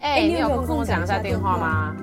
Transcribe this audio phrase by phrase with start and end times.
[0.00, 1.94] 哎、欸，你有空跟我讲一下电话吗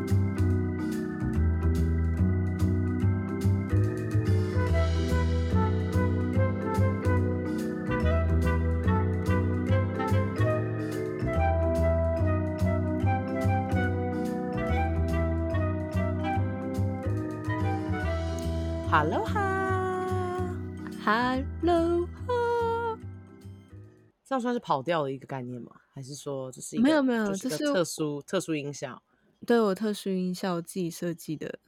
[18.92, 20.56] ？Hello 哈
[21.04, 23.00] ，Hello 哈，
[24.24, 25.72] 这样算是跑调的一个概念吗？
[25.94, 29.04] 还是说这是一个没有没有，这是特殊特殊音效？
[29.46, 31.60] 对，我特殊音效我自己设计的。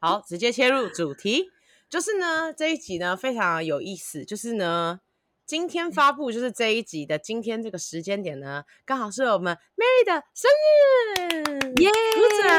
[0.00, 1.50] 好，直接切入主题，
[1.88, 5.00] 就是呢这一集呢非常有意思，就是呢
[5.46, 10.50] 今天发布就是这一集的今天这个时间点呢，刚好是我们 Mary 的生
[11.16, 11.90] 日，耶！
[11.90, 12.50] 鼓掌！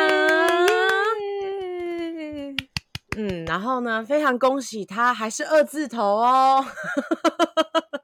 [3.17, 6.65] 嗯，然后呢非常恭喜他还是二字头哦。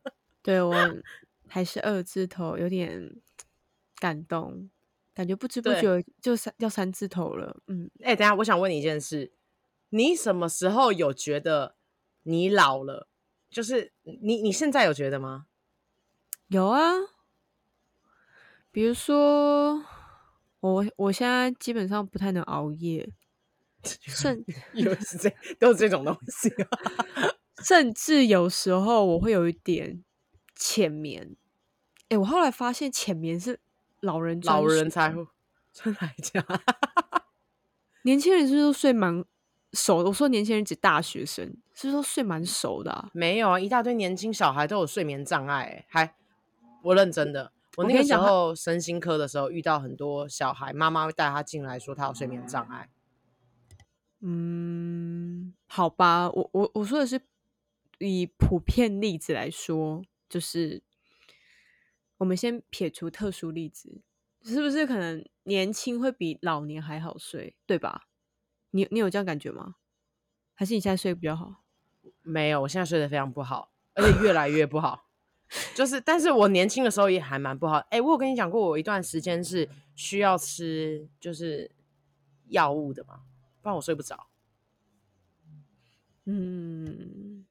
[0.48, 0.74] 对，我
[1.46, 3.14] 还是二字头，有点
[3.98, 4.70] 感动，
[5.14, 7.62] 感觉不知不觉就三要三字头了。
[7.68, 9.34] 嗯，哎、欸，等下，我想问你一件事，
[9.90, 11.76] 你什么时候有觉得
[12.24, 13.10] 你老了？
[13.50, 15.48] 就是你你现在有觉得吗？
[16.48, 16.94] 有啊，
[18.72, 19.84] 比如说
[20.62, 23.10] 我我现在基本上不太能熬夜，
[23.84, 26.50] 甚有是这都是这种东西，
[27.66, 30.06] 甚至有时候我会有一点。
[30.58, 31.36] 浅眠，
[32.04, 33.60] 哎、欸，我后来发现浅眠是
[34.00, 35.26] 老人老人才会
[35.72, 36.44] 真来讲，
[38.02, 39.24] 年轻人是不是都睡蛮
[39.74, 40.10] 熟的？
[40.10, 43.10] 我说年轻人指大学生，是不是都睡蛮熟的、啊？
[43.14, 46.16] 没有啊，一大堆年轻小孩都有睡眠障碍、欸，还
[46.82, 52.90] 我认真的，我那个时候身心科的时候遇到很多小孩，妈妈会带他进来说他有睡眠障碍。
[54.22, 57.22] 嗯，好吧，我我我说的是
[58.00, 60.02] 以普遍例子来说。
[60.30, 60.84] 就是
[62.18, 64.02] 我们先撇除特殊例子，
[64.44, 68.08] 是不是可能年轻会比老年还好睡，对吧？
[68.72, 69.76] 你你有这样感觉吗？
[70.54, 71.64] 还是你现在睡比较好？
[72.24, 75.10] 没有，我现在睡得非常不好，而且越来越不好。
[75.74, 77.78] 就是，但是我年轻的时候也还蛮不好。
[77.90, 81.72] 哎，我有跟你讲过，我一段时间是需要吃就是
[82.48, 83.22] 药物的嘛，
[83.62, 84.28] 不然我睡不着。
[86.26, 87.46] 嗯，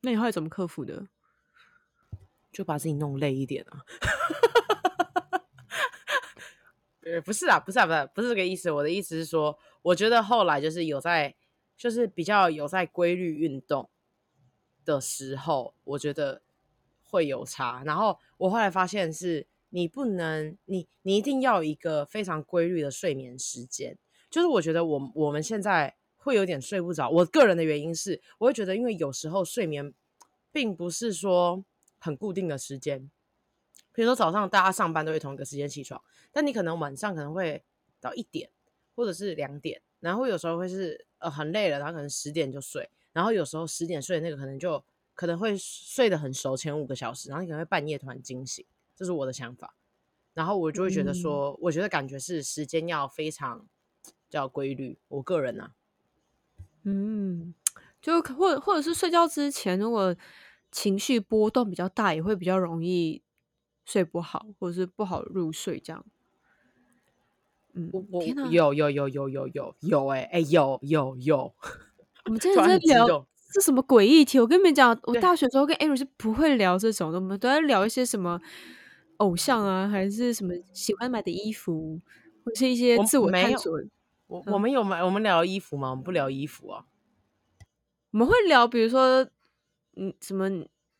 [0.00, 1.06] 那你后来怎么克服的？
[2.52, 3.80] 就把自己弄累一点啊！
[7.02, 8.70] 呃，不是啊，不是啊，不是，不是这个意思。
[8.70, 11.34] 我的意思是说，我觉得后来就是有在，
[11.76, 13.88] 就是比较有在规律运动
[14.84, 16.42] 的时候，我觉得
[17.02, 17.82] 会有差。
[17.84, 23.96] 然后我后来发现是，你不能，你你一定要一个非常规律的睡眠时间。
[24.28, 27.08] 就是我觉得我我们现在会有点睡不着。
[27.08, 29.92] 我个人的原因是，我会觉得，因为有时候睡眠
[30.52, 31.64] 并不是说。
[32.00, 33.10] 很固定的时间，
[33.92, 36.02] 比如说早上大家上班都会同一个时间起床，
[36.32, 37.62] 但你可能晚上可能会
[38.00, 38.50] 到一点
[38.96, 44.82] 或者是两点，然后有时候会是呃很累了，然后可能十点就睡，然后有时候十点睡的那个可能就
[45.14, 48.64] 可能会睡得很熟前五个小时，然后你可能会半夜突然惊醒，
[48.96, 49.74] 这是我的想法，
[50.32, 53.66] 然后我就会觉得说，嗯、我觉得感觉是时间要非常
[54.30, 55.74] 叫规律，我个人啊，
[56.84, 57.54] 嗯，
[58.00, 60.16] 就或或者是睡觉之前如果。
[60.70, 63.22] 情绪波动比较大，也会比较容易
[63.84, 66.04] 睡不好，或者是不好入睡这样。
[67.72, 71.54] 嗯，我我有有有有有有有哎哎有有有，
[72.24, 74.38] 我们今天在聊这什么诡异题？
[74.38, 78.40] 我跟你们讲，我大学时候跟 Aaron 是不会聊这种的，我们都在聊一些什么
[79.16, 82.00] 偶像啊，还是什么喜欢买的衣服，
[82.44, 83.72] 或是一些自我探索。
[84.28, 85.90] 我我们有买，我们聊衣服吗？
[85.90, 86.86] 我们不聊衣服啊，
[88.12, 89.28] 我们会聊，比如说。
[90.00, 90.48] 嗯，什么？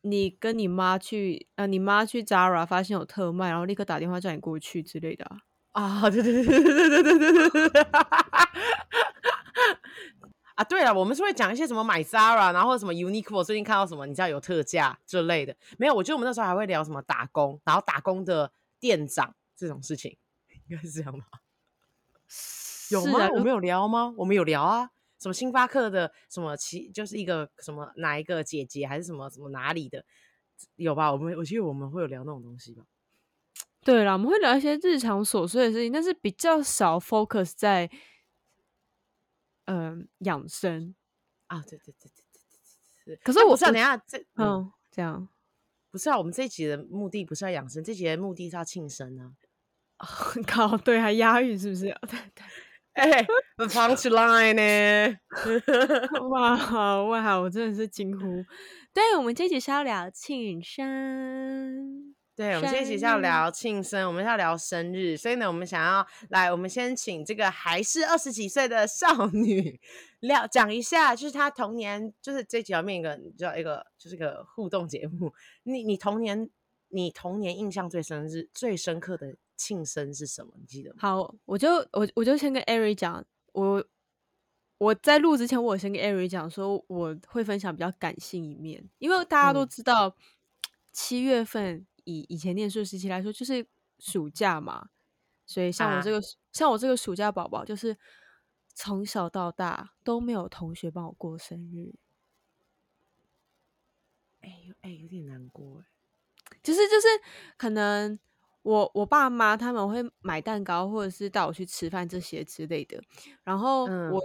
[0.03, 1.65] 你跟你妈去啊？
[1.65, 5.39] 你妈去 Zara 发现有特卖，然后立刻打电话叫你过去之类的啊？
[5.73, 7.83] 啊，对对对对对对对对对！
[10.55, 15.57] 啊，对了，我们是会讲一些什么买 Zara，然后什么 Uniqlo，最近看到什么你知道有特价之类的。
[15.79, 20.17] 没有，我觉得我们那时候还会聊什么打工，然后打工的店长这种事情，
[20.69, 21.25] 应该是这样吧？
[22.91, 23.31] 有吗？
[23.35, 24.15] 我们有聊吗？
[24.17, 24.91] 我们有聊啊。
[25.21, 30.05] 什么星巴克的什么其就是一个什么哪一个姐姐还是什么什么哪里的
[30.77, 31.13] 有吧？
[31.13, 32.85] 我们我记得我们会有聊那种东西吧？
[33.85, 37.91] 对啦，我们会聊一些日常琐碎的事情，但是比较少 focus 在
[39.67, 40.95] 嗯养生
[41.47, 41.63] 啊。
[41.67, 43.21] 对对对对对对对。
[43.23, 45.29] 可是我是要等下这嗯，嗯这样
[45.91, 46.19] 不是啊？
[46.19, 49.33] 我们这一集的目的不是要养生，这一集的目的是要庆生啊！
[50.47, 51.85] 靠，对，还押韵是不是？
[52.09, 52.45] 对对。
[52.95, 53.27] 哎、欸、
[53.57, 55.17] ，the punchline 呢？
[56.29, 58.45] 哇哇，我真的是惊呼！
[58.93, 69.81] 对，我们这集是要聊庆生，对，我们这一期是要聊庆生，我们要聊生日，所以呢，我们想要来，我们先请这个还是二十几岁的少女
[70.19, 75.33] 聊讲一下，就是她童年，就是这几条面一个，你知道一个就是一个互动节目。
[75.63, 76.51] 你你童年
[76.89, 80.53] 你童年印象最深是最深刻的庆生是什么？
[80.59, 80.97] 你记得吗？
[81.01, 83.23] 好，我就我我就先跟艾瑞讲，
[83.53, 83.85] 我
[84.79, 90.17] 我在录之前，我先跟艾瑞讲说，我会分享比较感性一面，因为大家都知道
[90.93, 91.77] 七月份。
[91.77, 93.65] 嗯以以前念书时期来说，就是
[93.99, 94.89] 暑假嘛，
[95.45, 97.97] 所以像我这个、啊、像我这个暑假宝宝，就是
[98.75, 101.95] 从小到大都没有同学帮我过生日，
[104.41, 107.07] 哎呦哎，有点难过哎，就是就是
[107.59, 108.19] 可能
[108.63, 113.03] 我我爸妈他们会买蛋糕，或者是带我去吃饭这些之类的，
[113.45, 114.23] 然后我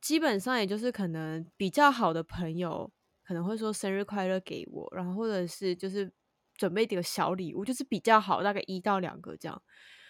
[0.00, 2.90] 基本上也就是可能比较好的朋友。
[3.26, 6.12] 可能会说生日快乐给我，然后或者是就是
[6.58, 9.62] 准备点个小礼物，就是比较好，大概一到两个这样。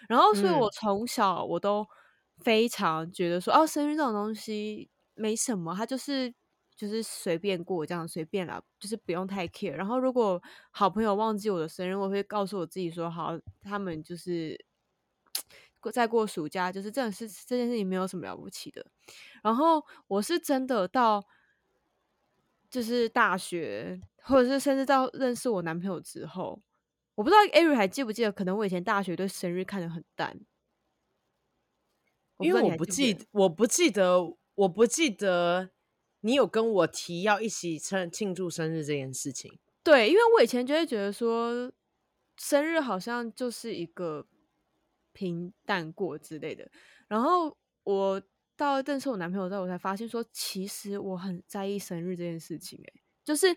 [0.08, 1.86] 然后，所以我从小我都
[2.42, 6.34] 非常觉得说，嗯、哦，生日这种东西没什么，它就是
[6.76, 9.72] 就是随便过这样，随便啦，就是不用太 care。
[9.72, 14.58] 然后，如果好朋友忘记我的生日，我会告诉我自己说，好，他们就是
[15.92, 18.84] 再过暑假，就是这件事这件事情没有什么了不起的。
[19.42, 21.24] 然后，我是真的到。
[22.70, 26.60] 就是大学，或者是甚至到认识我男朋友之后，
[27.14, 28.32] 我不知道艾瑞还记不记得？
[28.32, 30.36] 可能我以前大学对生日看得很淡，
[32.38, 35.70] 因为我不记，我不记得，我不记得
[36.24, 39.58] 你有跟我提要一起庆庆祝生日这件事情。
[39.82, 41.70] 对，因为我以前就会觉得说，
[42.36, 44.26] 生日好像就是一个
[45.12, 46.68] 平淡过之类的，
[47.06, 48.22] 然后我。
[48.56, 52.78] 到认识我男朋友之后，我才发现说，其实我很在意生日这件事情。
[52.78, 53.48] 诶，就是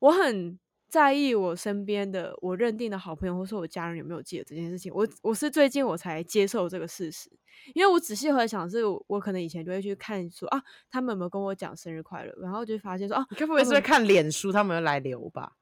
[0.00, 0.58] 我很
[0.92, 4.92] 在意我身边的我认定的好朋友，或是我家人有没有记得这件事情。
[4.94, 7.30] 我我是最近我才接受这个事实，
[7.72, 15.52] 因为我仔细回想，是我，我可能以前就会去看说啊，他们有没有跟我讲生日快乐，然后就发现说啊，你该不会是会看脸书，他们要来留吧？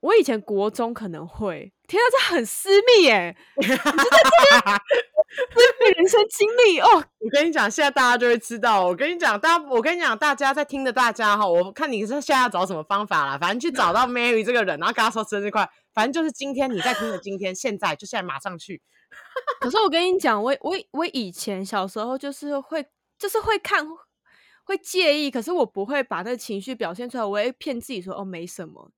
[0.00, 3.34] 我以前国中可能会，天啊，这很私密耶！
[3.56, 4.02] 你知道这边
[5.28, 6.86] 私密人生经历哦。
[7.18, 8.86] 我跟你讲，现在大家就会知道。
[8.86, 15.68] 我跟你讲，大家，我跟你讲，大家在听的大家哈，我看你是现在要找什么方法啦，反正去找到 Mary 这个人，然后跟他说生日快乐。
[15.92, 18.80] 反正就是今天你在听的，今天现在就现在马上去。
[19.60, 22.86] 可是我跟你讲，我我我以前小时候就是会，
[23.18, 23.86] 就是会看，
[24.64, 28.90] 会介意，可是我不会把那个情绪表现出来，我会骗自己说哦没什么。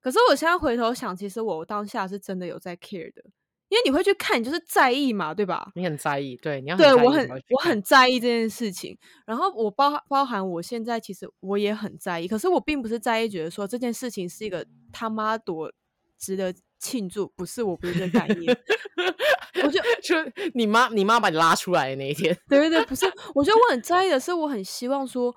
[0.00, 3.24] 可是我现在回头想，其实我当下是真的有在 care 的，
[3.68, 5.70] 因为你会去看，你就是在意嘛，对吧？
[5.74, 8.96] 你很在意，对，你要对我很我很在意这件事情。
[9.26, 15.72] 然后我包包含我现在其实我也很在意，可是我并不是在意，觉得说这件事情是一个他妈多
[16.18, 18.56] 值得庆祝，不是，我不是这概念。
[19.64, 20.14] 我就就
[20.54, 25.34] 你妈你妈把你拉出来的那一天，对对对，不是，我觉得我很在意的是，我很希望说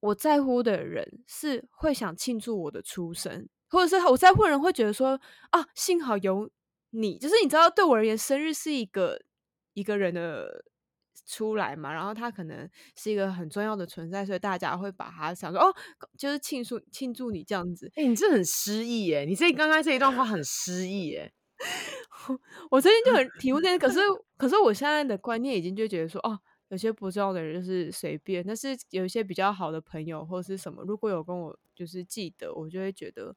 [0.00, 3.48] 我在乎的人是会想庆祝我的出生。
[3.72, 6.50] 或者是我在乎的人会觉得说啊，幸好有
[6.90, 9.20] 你，就是你知道，对我而言，生日是一个
[9.74, 10.64] 一个人的
[11.26, 15.72] 出来嘛，然后他可能是一个很重要的存在，所以大家会把他想说哦，
[16.18, 17.86] 就是庆祝庆祝你这样子。
[17.94, 21.32] 哎、欸，你这很诗意耶，你这刚刚这一段话很诗意耶。
[22.70, 24.00] 我最近就很体悟这些，可是
[24.36, 26.36] 可是我现在的观念已经就觉得说哦，
[26.68, 33.36] 有些不重要的人就是随便，但是有一些比较好的朋友或者是什么，如果有跟我就是记得，我就会觉得。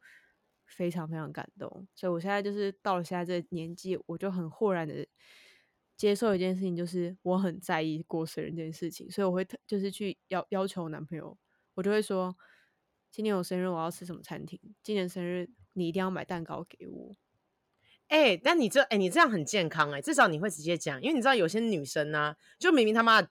[0.75, 5.05] 非常非常感动，所以我现在就是到了现在这个年纪，我就很豁然的
[5.95, 11.37] 接受一件事情，就是我很在意过生日这件事情，所以我会就是去要要求男朋友，
[11.75, 12.35] 我就会说，
[13.11, 17.15] 今年我生日我要吃什么餐厅，今年生日你一定要买蛋糕给我。
[18.07, 23.21] 哎、欸，但你这哎、你这样很健康哎、至少你会直接讲，因为你知道有些女生呢、啊，就明明他妈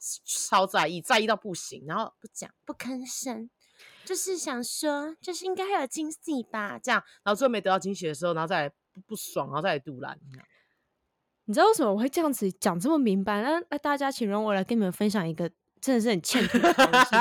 [0.49, 3.51] 超在意，在意到不行，然后不讲不吭声。
[4.05, 10.19] 就是想说，就是应该会有惊喜吧，这样，然后最后没得到惊喜的时候，然后再来不，不爽，然后再来杜兰。
[11.45, 13.43] 你知道为什么我会这样子讲这么明白？
[13.43, 17.17] 那那大家请容我来跟你们分享一个真的是很欠妥的东西。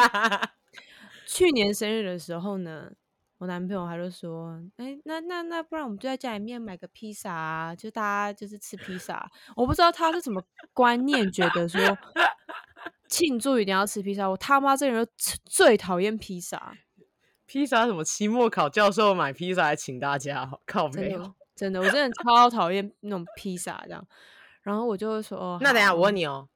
[1.25, 2.91] 去年生日的时候呢，
[3.39, 11.79] 我男朋友他就说：“哎、欸，那那那不然我们就在家里面买个披萨啊，就大家就是吃披萨。”我不知道他是什么观念，觉得说。
[13.11, 15.07] 庆祝一定要吃披萨，我他妈这个人
[15.45, 16.73] 最讨厌披萨。
[17.45, 18.01] 披萨什么？
[18.01, 21.33] 期末考教授买披萨来请大家，靠没有？
[21.53, 24.07] 真的，我真的超讨厌那种披萨这样。
[24.61, 26.47] 然后我就会说，哦，那等一下我问你哦，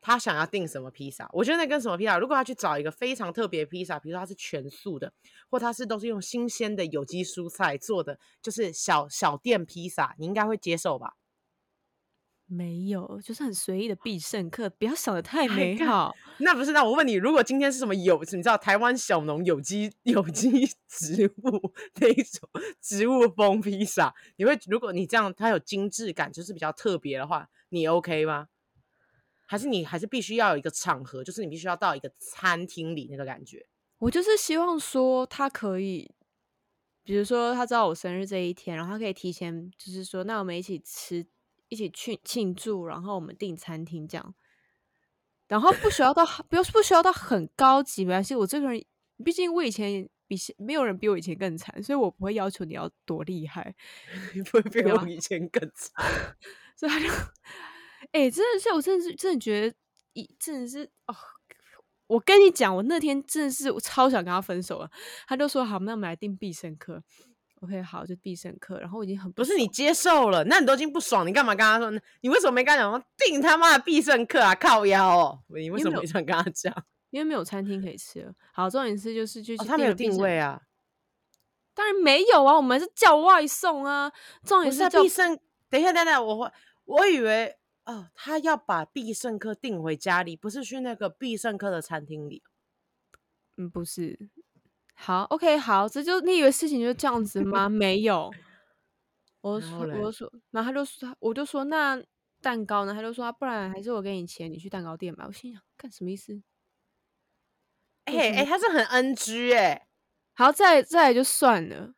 [0.00, 5.12] 他想要订什么披萨，我觉得那跟什么披萨，如果他去找一个非常特别的披萨，比如说它是全素的，
[5.50, 11.16] 或它是都是用新鲜的有机蔬菜做的，就是小小店披萨，你应该会接受吧？
[12.50, 16.16] 没有，就是很随意的必胜客，不要想的太美好。
[16.38, 22.48] 那不是，那我问你，如果今天是什么有，你知道台湾小农有机有机 植物那一种
[22.80, 28.48] 植物风披萨，你会如果你这样它有精致感，就是比较特别的话，你 OK 吗？
[29.46, 33.66] 还是你还是必须要有一个场合，就是你必须要到一个餐厅里那个感觉？
[33.98, 36.10] 我就是希望说他可以，
[37.04, 41.26] 比如说他知道我生日这一天，然后他可以提前，就是说那我们一起吃。
[41.68, 44.34] 一起去庆祝，然后我们订餐厅这样，
[45.46, 48.34] 然后不需要到不要不需要到很高级，没关系。
[48.34, 48.84] 我这个人，
[49.24, 53.74] 毕竟我以前比没有人比我以前更惨，所以我不会要求你要多厉害，
[54.34, 56.36] 你不会比我以前更惨。
[56.76, 57.08] 所以他就，
[58.12, 59.76] 哎、欸，真的是，我真的是真的觉得，
[60.12, 61.14] 一真的是哦，
[62.06, 64.90] 我跟你讲，我那天真的是我超想跟他分手了。
[65.26, 67.02] 他就说好，那我们来订必胜客。
[67.60, 68.78] OK，好，就必胜客。
[68.78, 72.00] 然后我已经很不，不是你接受了，那你都已经不爽，你干嘛跟他说呢？
[72.20, 74.54] 你为什么没跟他讲说订他妈的必胜客啊？
[74.54, 75.42] 靠腰哦！
[75.48, 76.72] 你为什么没想跟他讲？
[77.10, 78.32] 因为没有餐厅可以吃了。
[78.52, 80.62] 好，重点是就是他没有定位啊，
[81.74, 84.12] 当然没有啊，我们是叫外送啊。
[84.44, 85.38] 重点是叫必胜。
[85.70, 86.52] 等一下，等等，我
[86.84, 92.42] 我以为哦，他要把必胜客订回家里，不是去那个必胜客的餐厅里。
[93.56, 94.30] 嗯，不是。
[95.00, 97.68] 好，OK，好，这就你以为事情就这样子吗？
[97.68, 98.30] 没有，
[99.40, 102.02] 我说，我说，然后他就说，我就说那
[102.42, 102.92] 蛋糕呢？
[102.92, 105.24] 他就说，不然还是我给你钱，你去蛋糕店买。
[105.24, 106.42] 我心想，干什么意思？
[108.06, 109.86] 哎、欸、哎、欸，他是很 NG 哎、欸。
[110.34, 111.92] 好，再再来就算了。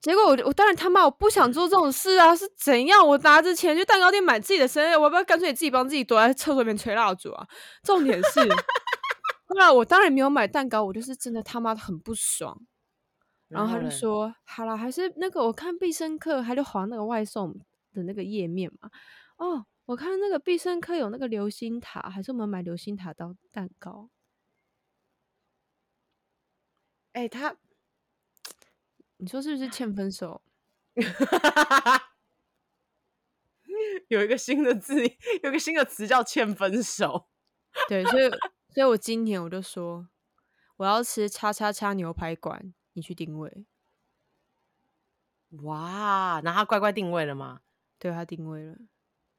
[0.00, 2.34] 结果我我当然他妈我不想做这种事啊！
[2.34, 3.06] 是怎样？
[3.06, 7.46] 我拿着钱去蛋糕店买自己的生日，我要不要干脆自己帮自己躲在厕所里面吹蜡烛啊？
[7.84, 8.40] 重点是。
[9.56, 12.66] 那我当然没有买蛋糕，我就是真的他妈的很不爽。
[13.48, 17.58] 然后他就说：“好了，还是那个我看必胜客，还就滑那个外送
[17.94, 18.90] 的那个页面嘛。
[19.38, 24.10] 哦，我看那个必胜客有那个流星塔，还是我们买流星塔当蛋糕？
[27.12, 27.56] 哎、欸，他，
[29.16, 30.42] 你说是不是欠分手？
[34.08, 35.00] 有一个新的字，
[35.42, 37.30] 有一个新的词叫欠分手。
[37.88, 38.30] 对，所以。”
[38.78, 40.06] 所以我今年我就说，
[40.76, 43.66] 我要吃叉叉叉牛排馆，你去定位。
[45.64, 47.62] 哇，那他乖乖定位了吗？
[47.98, 48.76] 对，他定位了。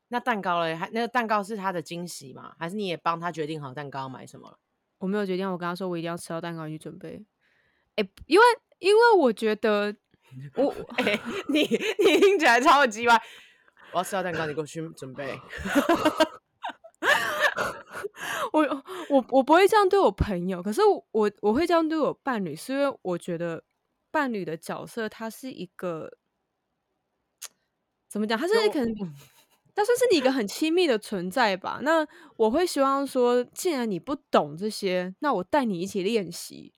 [0.10, 0.76] 那蛋糕嘞？
[0.76, 2.54] 还那个蛋糕是他的惊喜吗？
[2.60, 4.60] 还是你也帮他决定好蛋糕要买什么了？
[4.98, 7.26] 我没有决定，我跟他说我一定要吃到蛋糕，你去准备。
[7.96, 8.46] 哎、欸，因为
[8.80, 9.96] 因为我觉得
[10.58, 13.16] 我哎、欸，你你听起来超级歪。
[13.94, 15.40] 我要吃到蛋糕，你给我去准备。
[18.54, 23.64] 我我我不会这样对我朋友，可是我我会这样对我伴侣，是因为我觉得
[24.12, 26.12] 伴侣的角色，他是一个
[28.10, 28.38] 怎么讲？
[28.38, 28.96] 他是可能，
[29.76, 31.80] 他算是你一个很亲密的存在吧。
[31.84, 32.06] 那
[32.38, 36.74] 我会希望说，既然你不懂这些，那我带你一起练习。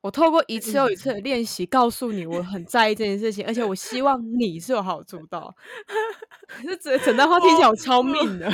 [0.00, 5.54] 我透过一次又一次的练习，告诉你我很在意这件事情，而且我希望你是有好好做到。
[6.64, 8.50] 这整整段话听起来我超命的。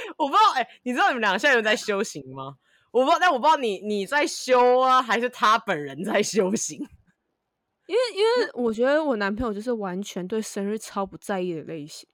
[0.16, 2.56] 我不知道，哎、欸，你知道你们两个现在有在修行吗？
[2.90, 6.78] 我不知道，但我不知道你你在修啊，还是他本人在修行？
[7.86, 12.08] 因为因为我觉得我男朋友就是完全对生日超不在意的类型。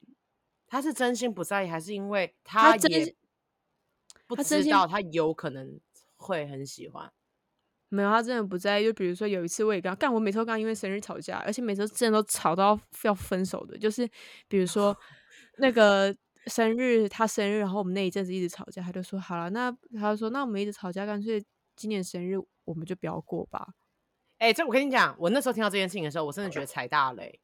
[0.66, 3.14] 他是真心不在意，还是因为他也
[4.26, 5.78] 不知道他有可能
[6.16, 7.12] 会很喜欢？
[7.88, 8.84] 没有，他真的不在意。
[8.84, 13.78] 就比如说有一次我也跟他干，我每次都跟他因为生日吵架，而且每次真的都吵到要分手的。
[13.78, 14.08] 就是
[14.48, 14.96] 比如说
[15.58, 16.12] 那个。
[16.46, 21.44] 生日，他生日，然后我们那一阵子一直吵架，他就说好了，那他说那我们一直吵架，干脆
[21.76, 23.68] 今年生日我们就不要过吧。
[24.38, 27.40] 哎、欸，这我跟你讲，我那时候听到这件事情的时候，我真的觉得踩大雷。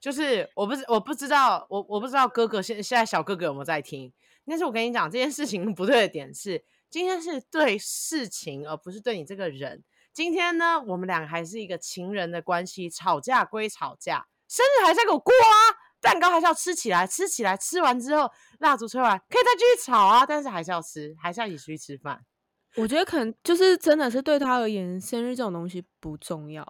[0.00, 4.12] 就是我不我不知道，我我不知道哥哥现现在小哥哥有没有在听。
[4.46, 9.82] 但是我跟你讲，这件事情 不对的点是，今天是对事情，而不是对你这个人。
[10.12, 15.83] 今天呢，我们两个还是一个情人的关系，吵架归吵架，生日还是要给我过啊。
[16.04, 20.26] 蛋糕还是要吃起来，吃起来，吃完之后蜡烛吹完，可以再继续炒啊！
[20.26, 22.24] 但是还是要吃，还是要一起出去吃饭。
[22.76, 26.66] 我觉得可能就是真的是对他而言，生日这种东西不重要，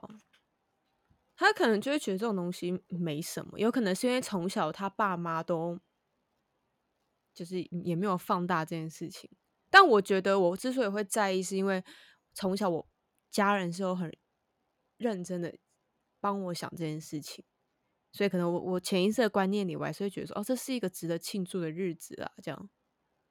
[1.36, 3.58] 他可能就会觉得这种东西没什么。
[3.58, 5.78] 有可能是因为从小他爸妈都
[7.34, 9.28] 就是也没有放大这件事情。
[9.68, 11.82] 但我觉得我之所以会在意，是因为
[12.32, 12.88] 从小我
[13.30, 14.16] 家人是有很
[14.96, 15.52] 认真的
[16.20, 17.44] 帮我想这件事情。
[18.14, 22.70] 所以可能我我潜意识的观念里，我还是会觉得说，哦，这是一个值得庆祝的日子啊，这样。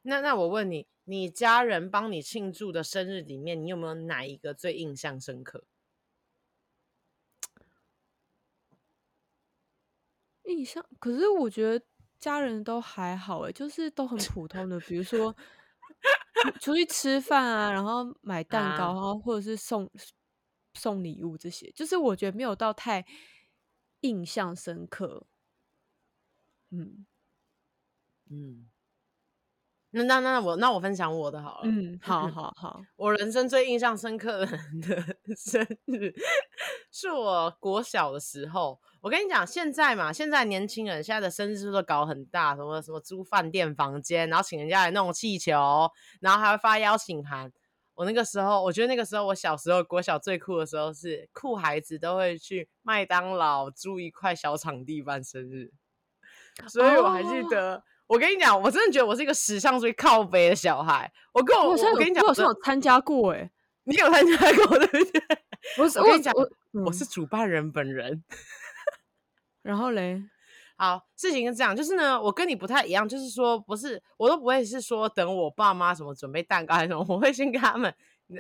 [0.02, 5.64] 那那我问你，你家人帮你庆祝的生日里面，你有没有哪一个最印象深刻？
[10.44, 10.86] 印象？
[11.00, 11.86] 可是我觉得
[12.20, 15.34] 家人都还好诶，就是都很普通的，比如说
[16.60, 19.90] 出去吃饭啊，然后买蛋糕，啊、然后或者是送
[20.74, 23.06] 送礼物这些，就是我觉得没有到太
[24.04, 25.26] 印象深刻。
[26.70, 27.06] 嗯
[28.30, 28.70] 嗯。
[29.96, 31.70] 那那那我那我分享我的好了。
[31.70, 32.82] 嗯，好好好。
[32.96, 34.48] 我人生最印象深刻的
[35.38, 36.12] 生日，
[36.92, 38.82] 是我国小的时候。
[39.02, 42.56] 我跟你讲，现在嘛，现在年轻人现在的生日是不是都搞很大？
[42.58, 45.92] 什么什么租饭店房间，然后请人家来弄气球，
[46.22, 47.54] 然后还会发邀请函。
[47.96, 55.72] 我那个时候，我觉得那个时候我小时候国小最酷的时候是酷孩子都会去麦当劳租一块小场地办生日，
[56.68, 57.76] 所以我还记得。
[57.78, 61.12] 哦我跟你讲，我真的觉得我是一个史上最靠北的小孩。
[61.32, 63.50] 我跟我，我，我跟你讲，我有参加过诶，
[63.86, 65.22] 你有参加过对不对？
[65.78, 68.24] 不是，我跟你讲，我、嗯、我是主办人本人。
[69.64, 70.22] 然后嘞，
[70.76, 77.94] 好，事情是这样，就是呢，我跟你不太一样，就是说，不是，我都不会是说等我爸妈什么准备蛋糕还是什么，我会先跟他们，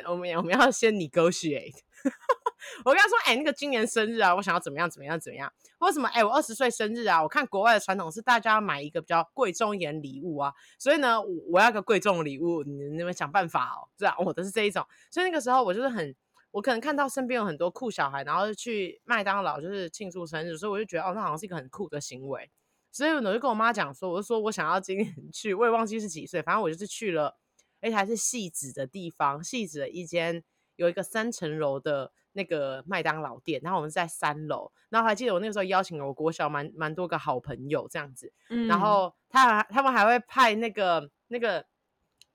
[0.07, 1.75] 我们我们要先 negotiate。
[2.85, 5.51] 我跟他说，哎、那个今年生日啊，我想要怎么样怎么样怎么样。
[5.79, 6.07] 为什么？
[6.09, 13.87] 哎、我二十岁生日啊，我看国外的传统是大家要买一个比较贵重一点礼物啊，所以呢，我，我要个贵重的礼物，你你们想办法哦。
[13.97, 14.85] 这样，我的是这一种。
[15.11, 16.15] 所以那个时候我就是很，
[16.53, 22.49] 我可能看到身边有很多酷小孩，然后去麦当劳就是庆祝生日，所以我就觉得哦，那好像是一个很酷的行为。
[22.91, 27.35] 所以我就跟我妈讲说，我就说我想要今年 去，我也忘记是几岁，反正我就是去了，
[27.81, 30.43] 而且还是汐止的地方，汐止的一间
[30.77, 32.13] 有一个三层楼的。
[32.35, 41.63] 那个麦当劳店，然后我们在三楼，然后还记得我那个时候邀请了我国小蛮蛮多个好朋友这样子，嗯、然后他他们还会派那个那个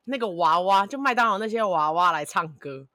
[0.04, 2.86] 那个娃娃，就麦当劳那些娃娃来唱歌，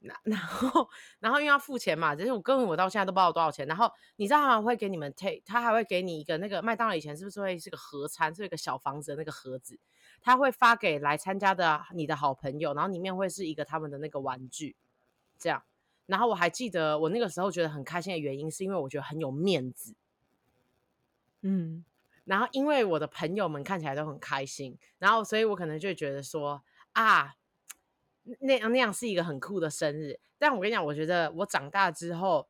[0.00, 0.88] 然 然后
[1.18, 9.78] 然后因为要付钱嘛，就是我根本我到现在都不知道多少钱，然后你知道他会给你们 take，他还会给你一个那个麦当劳以前是不是会是个盒餐，是一个小房子的那个盒子，
[10.20, 14.74] 他会发给来参加的你的好朋友，然后里面会是一个他们的那个玩具，
[15.38, 15.62] 这样。
[16.06, 19.94] 然后我还记得，我那个时候觉得很开心的原因，是因为我觉得很有面子，
[21.42, 21.84] 嗯，
[22.24, 27.36] 然后因为我的朋友们看起来都很开心，然后所以我可能就觉得说啊，
[28.40, 30.18] 那样那样是一个很酷的生日。
[30.38, 32.48] 但我跟你讲，我觉得我长大之后，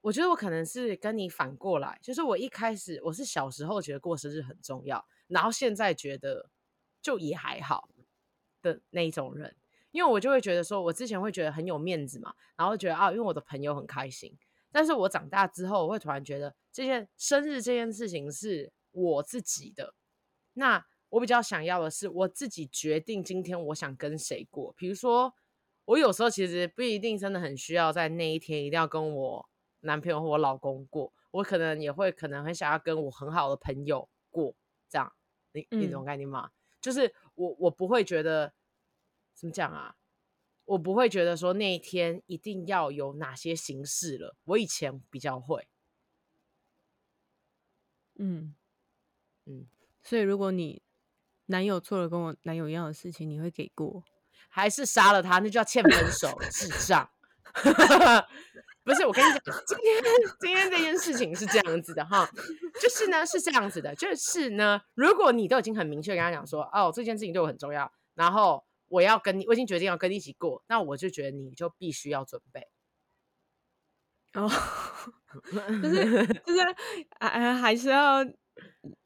[0.00, 6.50] 我觉得我可能是跟你反过来，就是我一开始我是小时候觉得过生日很重要，然后现在觉得
[7.00, 7.88] 就也还好
[8.62, 9.56] 的那一种人。
[9.90, 14.36] 因为我就会觉得说，我之前会觉得很有面子嘛，然后觉得啊，因为我的朋友很开心。
[14.70, 19.94] 但是我长大之后，我会突然觉得，这件生日这件事情是我自己的。
[20.52, 24.72] 那我比较想要的是，我自己决定今天我想跟谁过。
[24.76, 25.34] 比如说，
[25.84, 29.48] 我有时候其实不一定真的很需要在那一天一定要跟我
[29.80, 34.54] 男朋友或我老公过，我可能也会可能很想要跟我很好的朋友过，
[34.88, 35.12] 这样，
[35.52, 36.46] 你你懂概念吗？
[36.46, 38.54] 嗯、就是我我不会觉得。
[39.34, 39.94] 怎么讲啊？
[40.64, 44.34] 我不会觉得说那一天一定要有哪些形式了。
[44.46, 45.68] 我以前比较会，
[48.16, 48.56] 嗯
[49.44, 49.68] 嗯。
[50.02, 50.82] 所以如果你
[51.48, 54.02] 男友做了跟我男友一样的事情，你会给过？
[54.48, 55.38] 还是杀了他？
[55.40, 57.10] 那就要欠分手，智障！
[58.82, 60.02] 不是，我跟你讲，今天
[60.40, 62.26] 今天这件事情是这样子的哈，
[62.80, 68.64] 就是呢是这样子的，就是呢，如果你都已经很明确跟他讲说，哦，这件事情对我很重要，然后。
[68.90, 72.66] 我要跟你，我已经决定要跟你一起过，那我就觉得你就必须要准备。
[74.32, 74.48] 哦，
[75.82, 76.60] 就是就是
[77.18, 78.24] 啊，还是要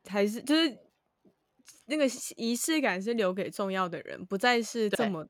[0.09, 0.79] 还是就是
[1.95, 5.27] 那个仪式感是留给重要的人，不再是这么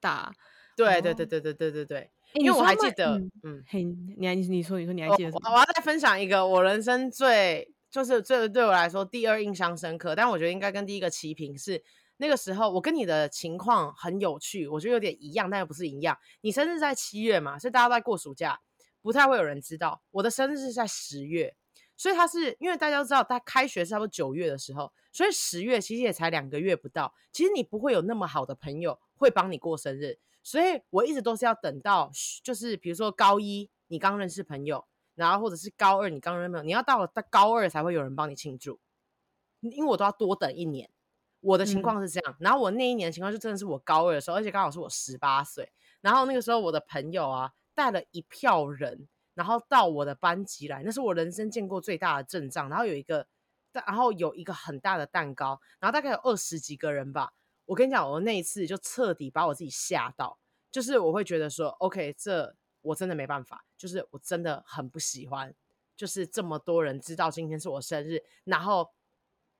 [0.00, 0.34] 大。
[0.76, 5.52] 对对对对对对对对，因为我还记得，嗯，嘿，你还你说你说你还记得什么？
[5.52, 11.84] 我要再分享一个我人生最就是最对我来说第二印象深刻，但我觉得应该跟第一个齐平是。
[12.16, 16.16] 那个时候，我跟你的情况很有趣，我觉得有点一样，但又不是一样。
[16.42, 18.60] 你生日在七月嘛，所以大家都在过暑假，
[19.02, 20.00] 不太会有人知道。
[20.12, 21.56] 我的生日是在十月，
[21.96, 27.14] 所以他是因为大家都知道，他开学是差不多九月的时候，所以十月其实也才两个月不到。
[27.32, 32.10] 其实你不会有那么好的朋友会帮你过生日，所以我一直都是要等到，
[32.42, 38.80] 就是比如说高一你刚认识朋友，然后或者是高二你刚认识朋友，你要到了高二才会有人帮你庆祝，
[39.60, 40.90] 因为我都要多等一年。
[41.40, 45.70] 我的情况是这样，嗯，然后我那一年的情况就真的是我高二的时候，而且刚好是我十八岁。
[46.00, 52.68] 然后那个时候我的朋友啊带了一票人，然后到我的班级来，那是我人生见过最大的阵仗。
[52.68, 53.26] 然后有一个，
[53.72, 57.32] 然后有一个很大的蛋糕，然后大概有二十几个人吧。
[57.66, 60.38] 我跟你讲，我那一次就彻底把我自己吓到，
[60.70, 65.54] 就是我会觉得说，OK，这我真的没办法，就是我真的很不喜欢，
[65.96, 68.92] 就是这么多人知道今天是我生日，然后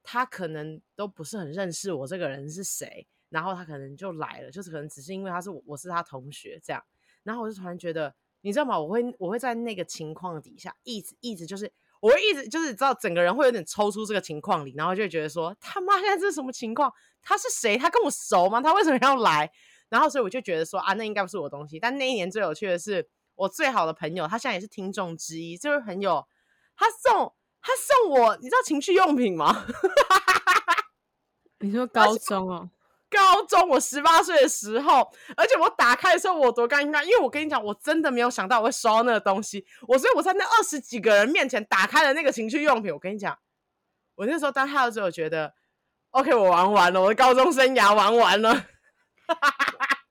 [0.02, 6.84] 他可能都不是很认识我这个人是谁，然后他可能就来了，就是可能只是因为他是我，我是他同学这样，
[7.22, 8.78] 然后我就突然觉得，你知道吗？
[8.78, 11.72] 我会我会在那个情况底下一直一直就是。
[12.00, 16.92] 我会一直就是知道整个人会有点抽出这个情况里，然后就会觉得说他妈现在这是什么情况？
[17.22, 17.78] 他是谁？
[17.78, 18.60] 他跟我熟吗？
[18.60, 19.50] 他为什么要来？
[19.88, 21.80] 然后所以我就觉得说啊，那应该不是我的东西。
[21.80, 26.26] 但那一年最有趣的是，我最好的朋友，他现在也是听众之一，就是朋友
[26.76, 29.64] 他送他送我，你知道情趣用品吗？
[31.60, 32.68] 你说高中哦？
[33.14, 43.38] 高中，我十八岁的时候，而且我打开的时候我多尴尬，因为我跟你讲，我真的没有想到我会收到那个东西，我所以我在那二十几个人面前打开了那个情趣用品，我跟你讲，
[44.16, 45.54] 我那时候当他的时候我觉得
[46.10, 48.66] ，OK，我玩完了，我的高中生涯玩完了。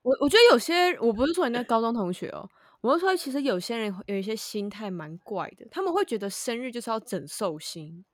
[0.02, 2.48] 我我觉得有些，我不是说你那高中同学哦，
[2.80, 8.04] 我是说其实有些人有一些心态蛮怪的，他们会觉得生日就是要整寿星。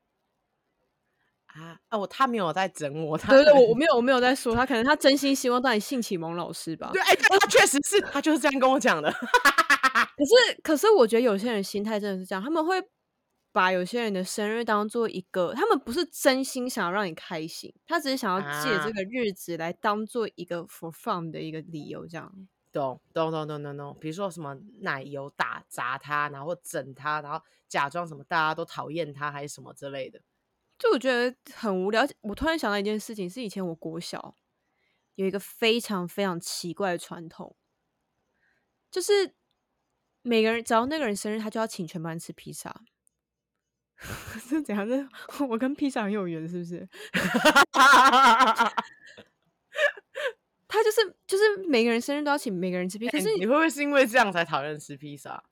[1.54, 1.98] 啊啊！
[1.98, 6.90] 我他没有在整我，他对对，我我没有我没有在说他，可能他真心希望当你性启蒙老师吧。
[6.92, 9.10] 对，哎、欸，他确实是，他就是这样跟我讲的。
[9.10, 9.18] 可
[10.24, 12.80] 是可是，我觉得有些人心态真的是这样，他们会
[13.52, 22.32] 把有些人的生日当做一个，他们不是真心想要让你开心，他只是想要借这个日子来当做一个 for fun 的一个理由，这样。
[22.72, 23.96] 懂懂懂懂懂懂。
[24.00, 30.20] 比如说什么奶油打砸他，然后整他，然后假装什么大家都讨厌他，还是什么之类的。
[30.81, 32.05] 就我觉得很无聊。
[32.23, 34.35] 我突然想到一件事情，是以前我国小
[35.16, 37.55] 有一个非常非常奇怪的传统，
[38.90, 39.35] 就是
[40.23, 42.75] 每个人只要那个人生日，他就要请全班吃披萨。
[44.49, 44.88] 是怎样？
[44.88, 45.07] 是
[45.45, 46.88] 我跟披萨很有缘，是不是？
[50.66, 53.12] 他就是就是每个人生日都要请每个人吃披萨。
[53.12, 55.45] 可是你会不会是因为这样才讨厌吃披萨？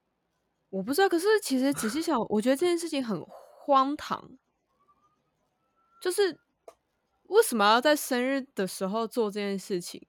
[0.70, 1.08] 我不知道。
[1.08, 4.38] 可是其实仔细想，我觉得这件事情很荒唐。
[6.00, 6.38] 就是
[7.24, 10.06] 为什么要在生日的时候做这件事情？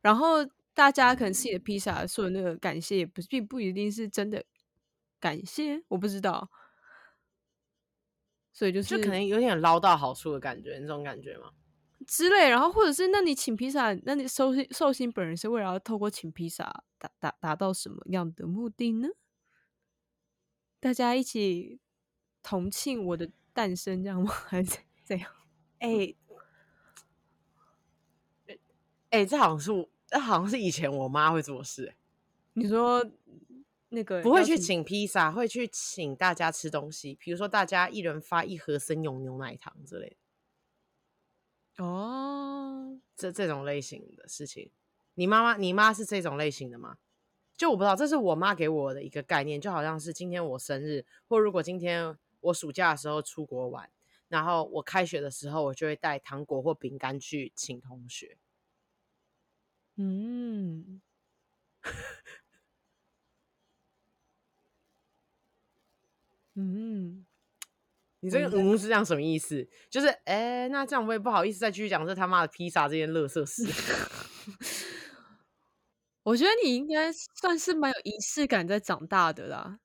[0.00, 4.44] 然后大家可能吃你的披萨，说的那个感谢，也不并不一定是真的
[5.18, 6.50] 感谢，我不知道。
[8.52, 11.52] 所以就是就可能有点捞到好处的感觉，那种感觉吗？
[12.06, 12.48] 之类。
[12.50, 19.08] 然后或者是，那你请披萨，那你寿星寿星本人是为了要透过请披萨达达达到什么样的目的呢？
[20.78, 21.80] 大家一起
[22.42, 23.30] 同庆我的。
[23.52, 24.30] 诞生这样吗？
[24.48, 25.30] 还是怎样？
[25.78, 26.16] 哎、欸，
[28.46, 28.56] 哎、
[29.18, 31.94] 欸，这好像是我，这好像是以前我妈会做的事。
[32.54, 33.04] 你说
[33.88, 40.16] 那个不会去请披萨，会去请大家吃东西，比如说大家一人发一盒生永牛奶糖之类
[41.76, 41.84] 的。
[41.84, 44.70] 哦，这这种类型的事情，
[45.14, 46.98] 你妈妈，你妈是这种类型的吗？
[47.56, 52.16] 就我不知道，这是我妈给我的一个概念，就好像是今天我生日，或如果今天。
[52.42, 53.90] 我暑假的时候出国玩，
[54.28, 58.36] 然后我开学的时候，我就会带糖果或饼干去请同学。
[59.96, 61.00] 嗯，
[66.54, 67.26] 嗯，
[68.20, 69.68] 你这个“嗯”是这样什么意思？
[69.90, 73.64] 就是哎，那这样我也不好意思再继续讲这他妈的披萨这件垃圾事。
[76.24, 79.80] 我觉得你应该算是蛮有仪式感在长大的啦。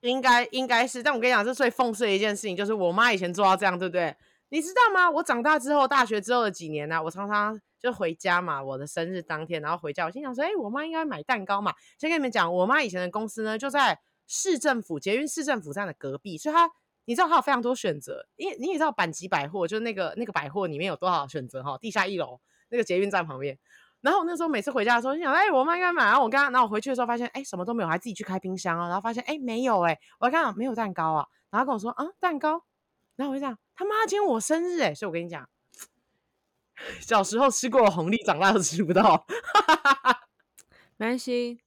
[0.00, 4.14] 应该应该是，但我跟你讲，这最讽刺的一件事情就是，我妈以前做到这样，对不对？
[4.50, 5.10] 你知道吗？
[5.10, 11.72] 我长大之后，大学之后的几年呢、我常常就回家嘛，我的生日当天，然后回家，我心想说，哎、我妈应该买蛋糕嘛。
[11.98, 16.70] 先跟你们讲，我妈以前的公司呢，就在市政府捷运市政府站的隔壁，所以她，
[17.04, 18.26] 你知道她有非常多选择。
[18.36, 21.78] 因为你也知道，阪急百货就是那个那个百货里面有多少选择哈？
[21.78, 23.58] 地下一楼那个捷运站旁边。
[24.00, 26.04] 然后我那时候每次回家的时候，就想，哎、我妈应该买。
[26.04, 28.86] 然后我刚，然后我回去的时候发现，哎、什么都没有，还自己去开冰箱啊。
[28.86, 31.26] 然后发现，哎、没有、欸，哎，我刚刚没有蛋糕啊。
[31.50, 32.64] 然后跟我说，啊，蛋糕。
[33.16, 35.48] 然后我就这样，他妈今天我生日、欸，哎，所以我跟你讲，
[37.00, 39.26] 小时候吃过红利，长大都吃不到。
[40.96, 41.60] 没关系，